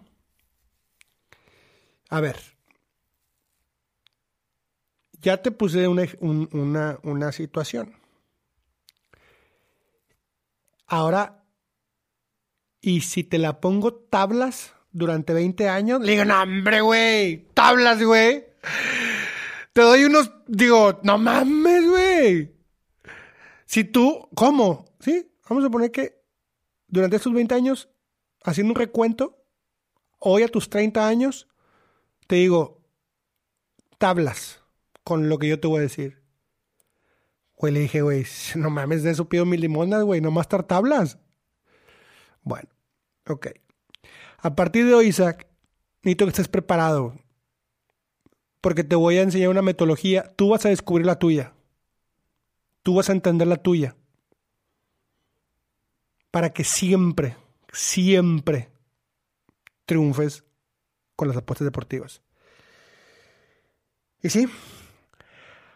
[2.09, 2.37] A ver,
[5.14, 7.97] ya te puse una, una, una situación.
[10.87, 11.43] Ahora
[12.81, 18.01] y si te la pongo tablas durante 20 años, le digo, no, hombre, güey, tablas,
[18.01, 18.45] güey.
[19.77, 22.57] Te doy unos, digo, no mames, güey.
[23.66, 24.87] Si tú, ¿cómo?
[25.01, 25.31] ¿Sí?
[25.51, 26.24] Vamos a poner que
[26.89, 27.91] durante estos 20 años,
[28.43, 29.45] haciendo un recuento,
[30.18, 31.47] hoy a tus 30 años,
[32.27, 32.81] te digo,
[33.99, 34.62] tablas
[35.05, 36.22] con lo que yo te voy a decir.
[37.59, 38.24] Güey, le dije, güey,
[38.55, 41.18] no mames, de eso pido mil limonas, güey, no más tablas.
[42.41, 42.70] Bueno,
[43.29, 43.49] ok.
[44.39, 45.47] A partir de hoy, Isaac,
[46.01, 47.12] necesito que estés preparado.
[48.67, 50.33] Porque te voy a enseñar una metodología.
[50.35, 51.53] Tú vas a descubrir la tuya.
[52.83, 53.95] Tú vas a entender la tuya.
[56.33, 57.37] Para que siempre,
[57.73, 58.71] siempre
[59.85, 60.43] triunfes
[61.14, 62.23] con las apuestas deportivas.
[64.21, 64.49] Y sí,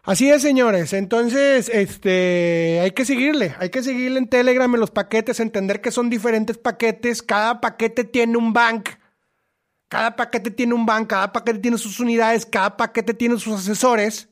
[0.03, 0.93] Así es, señores.
[0.93, 5.93] Entonces, este, hay que seguirle, hay que seguirle en Telegram en los paquetes, entender que
[5.93, 7.23] son diferentes paquetes.
[7.23, 8.89] Cada paquete tiene un bank.
[9.91, 14.31] Cada paquete tiene un bank, cada paquete tiene sus unidades, cada paquete tiene sus asesores.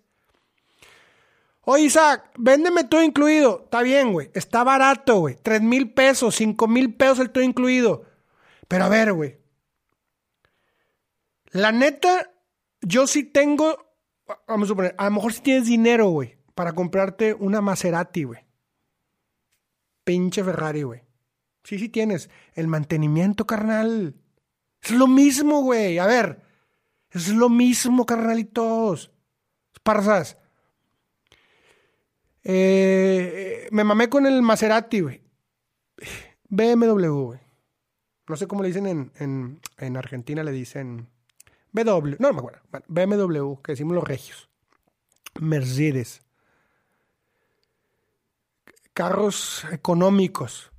[1.61, 3.65] Oye, Isaac, véndeme todo incluido.
[3.65, 4.31] Está bien, güey.
[4.33, 5.37] Está barato, güey.
[5.43, 8.07] Tres mil pesos, cinco mil pesos el todo incluido.
[8.67, 9.39] Pero a ver, güey.
[11.51, 12.31] La neta,
[12.81, 13.89] yo sí tengo
[14.47, 18.41] vamos a suponer, a lo mejor si tienes dinero, güey, para comprarte una Maserati, güey.
[20.05, 21.03] Pinche Ferrari, güey.
[21.65, 22.31] Sí, sí tienes.
[22.55, 24.15] El mantenimiento, carnal.
[24.83, 25.99] Es lo mismo, güey.
[25.99, 26.43] A ver.
[27.11, 29.11] Es lo mismo, carnalitos.
[29.73, 30.37] Esparzas.
[32.45, 35.23] Eh, me mamé con el Maserati, güey.
[36.49, 37.41] BMW, güey.
[38.29, 41.09] No sé cómo le dicen en, en, en Argentina, le dicen
[41.73, 42.61] BW, no, me acuerdo.
[42.89, 44.49] BMW, que decimos los regios.
[45.41, 46.23] Mercedes.
[48.93, 50.73] Carros económicos.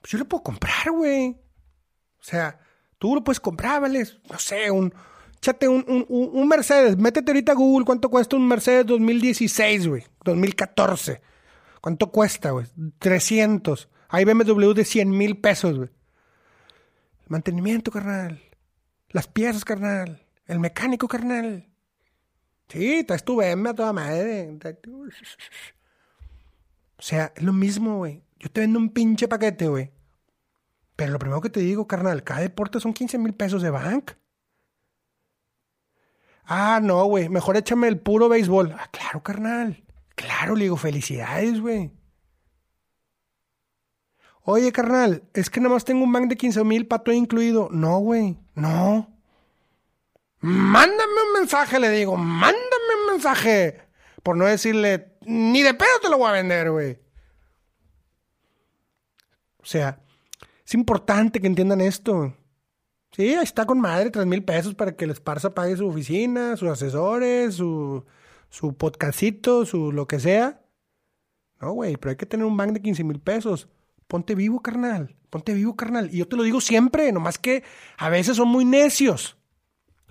[0.00, 1.36] Pues yo lo puedo comprar, güey.
[2.20, 2.60] O sea,
[2.98, 4.06] tú lo puedes comprar, ¿vale?
[4.30, 4.92] No sé, un.
[5.40, 6.96] Chate un, un, un, Mercedes.
[6.96, 10.04] Métete ahorita a Google cuánto cuesta un Mercedes 2016, güey.
[10.24, 11.20] 2014.
[11.80, 12.66] ¿Cuánto cuesta, güey?
[12.98, 13.88] 300.
[14.08, 15.90] Hay BMW de 100 mil pesos, güey.
[17.28, 18.42] Mantenimiento, carnal.
[19.10, 20.26] Las piezas, carnal.
[20.46, 21.68] El mecánico, carnal.
[22.68, 24.58] Sí, traes tu BM a toda madre.
[26.96, 28.22] O sea, es lo mismo, güey.
[28.40, 29.92] Yo te vendo un pinche paquete, güey.
[30.98, 34.14] Pero lo primero que te digo, carnal, cada deporte son 15 mil pesos de bank.
[36.44, 37.28] Ah, no, güey.
[37.28, 38.74] Mejor échame el puro béisbol.
[38.76, 39.84] Ah, claro, carnal.
[40.16, 41.92] Claro, le digo, felicidades, güey.
[44.42, 47.68] Oye, carnal, es que nada más tengo un bank de 15 mil para todo incluido.
[47.70, 49.08] No, güey, no.
[50.40, 53.82] Mándame un mensaje, le digo, mándame un mensaje.
[54.24, 56.98] Por no decirle, ni de pedo te lo voy a vender, güey.
[59.58, 60.00] O sea,
[60.68, 62.34] es importante que entiendan esto.
[63.12, 66.58] Sí, ahí está con madre, tres mil pesos para que el Esparza pague su oficina,
[66.58, 68.04] sus asesores, su,
[68.76, 70.60] podcastito, su lo que sea.
[71.58, 73.66] No, güey, pero hay que tener un bank de 15 mil pesos.
[74.08, 75.16] Ponte vivo, carnal.
[75.30, 76.10] Ponte vivo, carnal.
[76.12, 77.64] Y yo te lo digo siempre, nomás que
[77.96, 79.38] a veces son muy necios.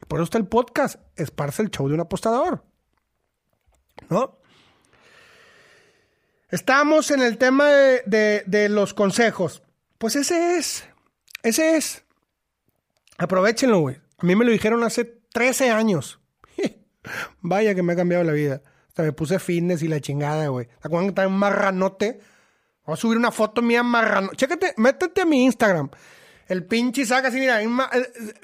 [0.08, 2.66] Por eso está el podcast, Esparce el show de un apostador.
[4.10, 4.40] ¿No?
[6.50, 9.62] Estamos en el tema de, los consejos.
[9.98, 10.86] Pues ese es.
[11.44, 12.04] Ese es.
[13.18, 13.98] Aprovechenlo, güey.
[14.18, 16.20] A mí me lo dijeron hace 13 años.
[17.42, 18.62] Vaya que me ha cambiado la vida.
[18.88, 20.68] Hasta me puse fitness y la chingada, güey.
[20.68, 22.20] ¿Te acuerdas que estaba un marranote?
[22.86, 24.32] Voy a subir una foto mía marrano.
[24.36, 25.90] Chécate, métete a mi Instagram.
[26.48, 27.62] El pinche saca así, mira.
[27.62, 27.68] Eh,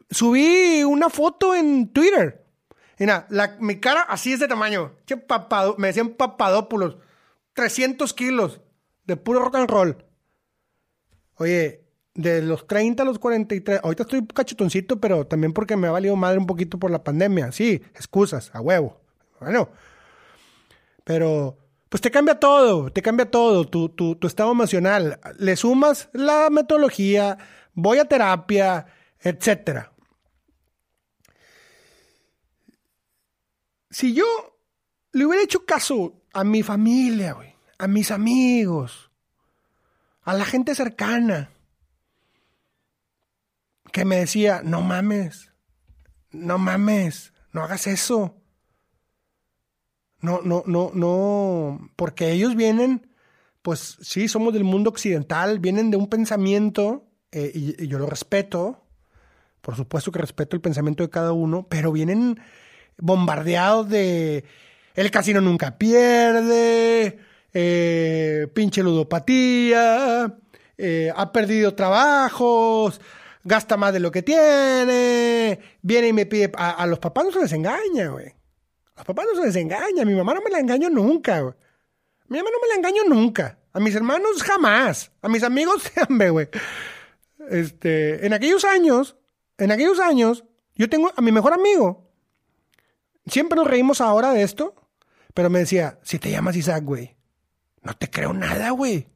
[0.09, 2.45] subí una foto en Twitter.
[2.99, 4.95] Mira, la, mi cara así es de tamaño.
[5.05, 6.97] Che, papado, me decían papadópulos.
[7.53, 8.61] 300 kilos
[9.05, 10.05] de puro rock and roll.
[11.35, 13.81] Oye, de los 30 a los 43.
[13.83, 17.51] Ahorita estoy cachetoncito, pero también porque me ha valido madre un poquito por la pandemia.
[17.51, 19.01] Sí, excusas, a huevo.
[19.39, 19.69] Bueno.
[21.03, 21.57] Pero
[21.89, 25.19] pues te cambia todo, te cambia todo, tu, tu, tu estado emocional.
[25.37, 27.37] Le sumas la metodología,
[27.73, 28.87] voy a terapia,
[29.19, 29.89] etc.
[33.89, 34.25] Si yo
[35.11, 37.37] le hubiera hecho caso a mi familia,
[37.77, 39.02] a mis amigos,
[40.23, 41.49] a la gente cercana,
[43.91, 45.51] que me decía, no mames,
[46.31, 48.35] no mames, no hagas eso.
[50.19, 53.11] No, no, no, no, porque ellos vienen,
[53.61, 58.85] pues sí, somos del mundo occidental, vienen de un pensamiento, eh, y, yo lo respeto,
[59.61, 62.39] por supuesto que respeto el pensamiento de cada uno, pero vienen
[62.97, 64.45] bombardeados de
[64.95, 67.19] el casino nunca pierde,
[67.53, 70.37] eh, pinche ludopatía,
[70.77, 72.99] eh, ha perdido trabajos,
[73.43, 77.41] gasta más de lo que tiene, viene y me pide, a, los papás no se
[77.41, 78.33] les engaña, güey.
[78.95, 80.03] A papá no se les engaña.
[80.03, 81.55] A mi mamá no me la engaño nunca, güey.
[82.27, 83.59] Mi mamá no me la engaño nunca.
[83.73, 85.11] A mis hermanos jamás.
[85.21, 86.47] A mis amigos siempre, güey.
[87.49, 89.17] Este, en aquellos años,
[89.57, 90.45] en aquellos años,
[90.75, 92.11] yo tengo a mi mejor amigo.
[93.25, 94.75] Siempre nos reímos ahora de esto,
[95.33, 97.15] pero me decía, si te llamas Isaac, güey,
[97.83, 99.07] no te creo nada, güey.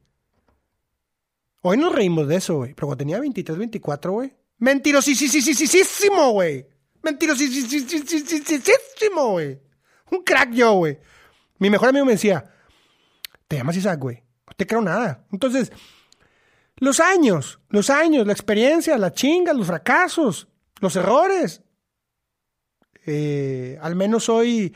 [1.62, 2.74] Hoy nos reímos de eso, güey.
[2.74, 6.66] Pero cuando tenía 23, 24, güey, Mentirosísimo, güey.
[7.02, 9.60] Mentirosísimo, güey.
[10.10, 10.98] Un crack yo, güey.
[11.58, 12.52] Mi mejor amigo me decía,
[13.46, 14.22] te llamas Isaac, güey.
[14.46, 15.24] No te creo nada.
[15.30, 15.72] Entonces,
[16.76, 20.48] los años, los años, la experiencia, la chinga, los fracasos,
[20.80, 21.62] los errores.
[23.06, 24.74] Eh, al menos hoy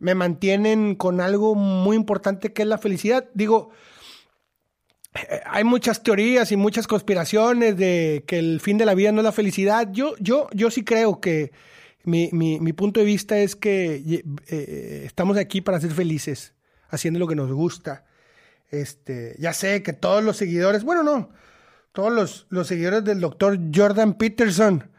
[0.00, 3.28] me mantienen con algo muy importante que es la felicidad.
[3.34, 3.70] Digo,
[5.14, 9.20] eh, hay muchas teorías y muchas conspiraciones de que el fin de la vida no
[9.20, 9.88] es la felicidad.
[9.92, 11.52] Yo, yo, yo sí creo que
[12.02, 16.54] mi, mi, punto de vista es que eh, estamos aquí para ser felices,
[16.88, 18.06] haciendo lo que nos gusta.
[18.70, 21.30] Este, ya sé que todos los seguidores, bueno, no,
[21.92, 24.90] todos los, los seguidores del doctor Jordan Peterson,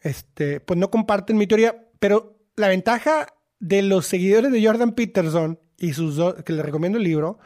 [0.00, 3.26] este, pues no comparten mi teoría, pero la ventaja
[3.60, 7.38] de los seguidores de Jordan Peterson y sus que les recomiendo el libro,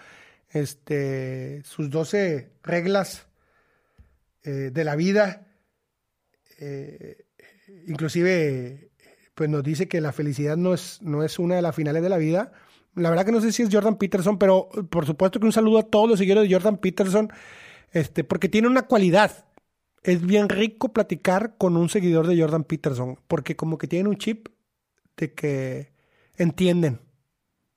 [0.50, 3.26] este, sus 12 reglas
[4.44, 5.46] eh, de la vida,
[6.58, 7.24] eh,
[7.86, 8.90] inclusive
[9.34, 12.08] pues nos dice que la felicidad no es, no es una de las finales de
[12.08, 12.52] la vida.
[12.94, 15.78] La verdad que no sé si es Jordan Peterson, pero por supuesto que un saludo
[15.78, 17.32] a todos los seguidores de Jordan Peterson,
[17.90, 19.46] este, porque tiene una cualidad.
[20.02, 24.18] Es bien rico platicar con un seguidor de Jordan Peterson, porque como que tienen un
[24.18, 24.48] chip
[25.16, 25.91] de que
[26.42, 27.00] entienden.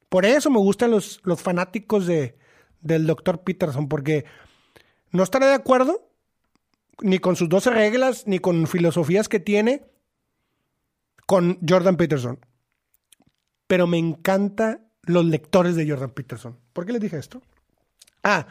[0.10, 2.38] Por eso me gustan los, los fanáticos de,
[2.82, 4.26] del doctor Peterson, porque
[5.12, 6.10] no estaré de acuerdo
[7.02, 9.86] ni con sus 12 reglas, ni con filosofías que tiene
[11.26, 12.40] con Jordan Peterson.
[13.68, 16.60] Pero me encanta los lectores de Jordan Peterson.
[16.74, 17.42] ¿Por qué les dije esto?
[18.24, 18.48] Ah,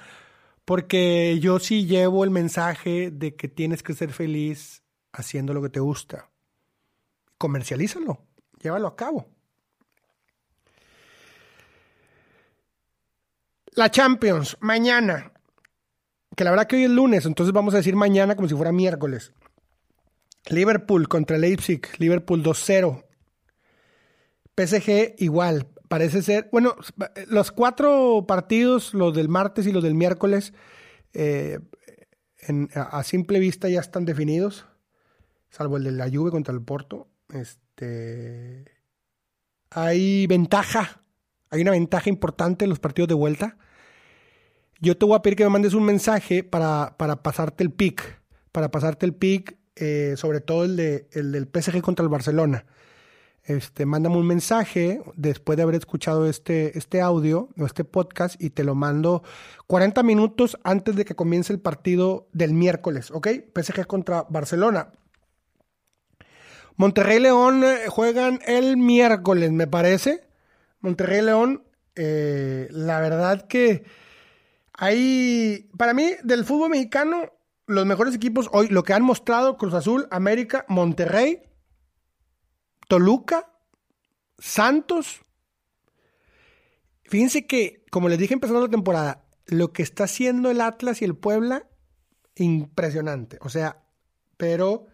[0.64, 5.68] porque yo sí llevo el mensaje de que tienes que ser feliz haciendo lo que
[5.68, 6.30] te gusta.
[7.38, 8.24] Comercialízalo,
[8.60, 9.33] llévalo a cabo.
[13.76, 15.32] La Champions, mañana.
[16.36, 18.72] Que la verdad que hoy es lunes, entonces vamos a decir mañana como si fuera
[18.72, 19.32] miércoles.
[20.46, 23.04] Liverpool contra Leipzig, Liverpool 2-0.
[24.56, 26.48] PSG igual, parece ser.
[26.52, 26.76] Bueno,
[27.28, 30.52] los cuatro partidos, los del martes y los del miércoles,
[31.12, 31.58] eh,
[32.74, 34.66] a simple vista ya están definidos,
[35.50, 37.08] salvo el de la Juve contra el Porto.
[37.32, 38.64] Este,
[39.70, 41.03] hay ventaja,
[41.54, 43.56] hay una ventaja importante en los partidos de vuelta.
[44.80, 48.20] Yo te voy a pedir que me mandes un mensaje para, para pasarte el pick,
[48.50, 52.66] para pasarte el pick, eh, sobre todo el, de, el del PSG contra el Barcelona.
[53.44, 58.50] Este, mándame un mensaje después de haber escuchado este, este audio o este podcast y
[58.50, 59.22] te lo mando
[59.68, 63.28] 40 minutos antes de que comience el partido del miércoles, ¿ok?
[63.54, 64.90] PSG contra Barcelona.
[66.76, 70.33] Monterrey León eh, juegan el miércoles, me parece.
[70.84, 71.64] Monterrey León,
[71.96, 73.86] eh, la verdad que
[74.74, 77.32] hay, para mí, del fútbol mexicano,
[77.66, 81.42] los mejores equipos hoy, lo que han mostrado Cruz Azul, América, Monterrey,
[82.86, 83.50] Toluca,
[84.38, 85.22] Santos.
[87.04, 91.06] Fíjense que, como les dije empezando la temporada, lo que está haciendo el Atlas y
[91.06, 91.66] el Puebla,
[92.36, 93.38] impresionante.
[93.40, 93.82] O sea,
[94.36, 94.88] pero...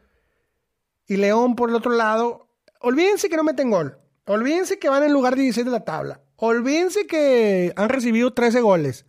[1.09, 4.01] Y León por el otro lado, olvídense que no meten gol.
[4.33, 6.21] Olvídense que van en lugar 16 de la tabla.
[6.37, 9.05] Olvídense que han recibido 13 goles.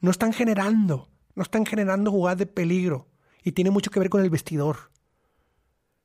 [0.00, 1.08] No están generando.
[1.36, 3.06] No están generando jugadas de peligro.
[3.44, 4.90] Y tiene mucho que ver con el vestidor.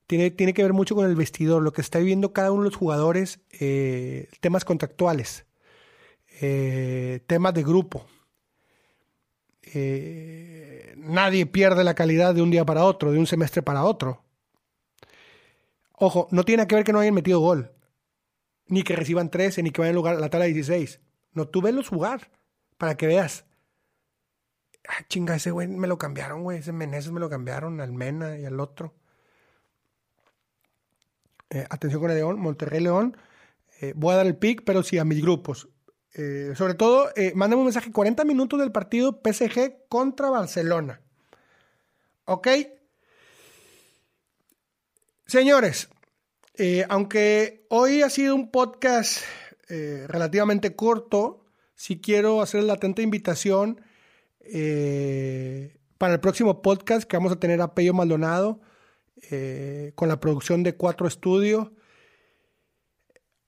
[0.05, 2.77] Tiene, que ver mucho con el vestidor, lo que está viviendo cada uno de los
[2.77, 5.47] jugadores, eh, temas contractuales,
[6.41, 8.05] eh, temas de grupo.
[9.63, 14.21] Eh, nadie pierde la calidad de un día para otro, de un semestre para otro.
[15.93, 17.71] Ojo, no tiene que ver que no hayan metido gol,
[18.71, 21.01] ni que reciban 13, ni que vayan lugar a la tabla 16.
[21.33, 22.31] No, tú los jugar
[22.77, 23.43] para que veas.
[24.87, 26.59] Ah, chinga, ese güey me lo cambiaron, güey.
[26.59, 28.95] Ese Meneses me lo cambiaron, al Mena y al otro.
[31.49, 33.17] Eh, atención con el León, Monterrey León.
[33.81, 35.67] Eh, voy a dar el pick, pero sí a mis grupos.
[36.13, 41.01] Eh, sobre todo, mándame un mensaje 40 minutos del partido PSG contra Barcelona.
[42.23, 42.47] ¿Ok?
[45.25, 45.89] Señores,
[46.89, 49.21] aunque hoy ha sido un podcast
[49.67, 51.45] relativamente corto,
[51.75, 53.81] sí quiero hacer la atenta invitación
[56.01, 58.59] para el próximo podcast que vamos a tener a Pello Maldonado
[59.29, 61.69] eh, con la producción de Cuatro Estudios.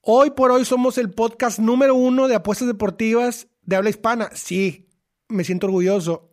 [0.02, 4.30] Hoy por hoy somos el podcast número uno de apuestas deportivas de habla hispana.
[4.34, 4.88] Sí,
[5.28, 6.30] me siento orgulloso.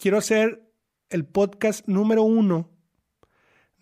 [0.00, 0.68] Quiero ser
[1.10, 2.71] el podcast número uno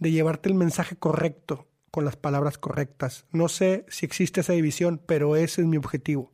[0.00, 3.26] de llevarte el mensaje correcto con las palabras correctas.
[3.30, 6.32] No sé si existe esa división, pero ese es mi objetivo.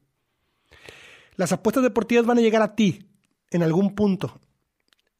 [1.34, 3.10] Las apuestas deportivas van a llegar a ti
[3.50, 4.40] en algún punto.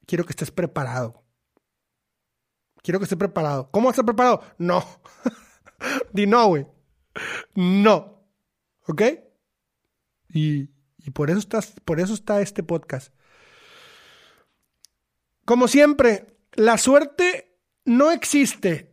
[0.06, 1.24] Quiero que estés preparado.
[2.82, 3.68] Quiero que estés preparado.
[3.70, 4.42] ¿Cómo estás preparado?
[4.58, 4.84] No.
[6.12, 6.54] Di no.
[7.54, 8.22] No.
[8.86, 9.02] ¿Ok?
[10.28, 13.12] Y, y por, eso estás, por eso está este podcast.
[15.44, 17.45] Como siempre, la suerte
[17.86, 18.92] no existe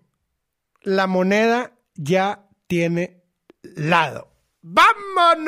[0.82, 3.24] la moneda ya tiene
[3.62, 4.32] lado.
[4.62, 5.44] ¡Vámonos!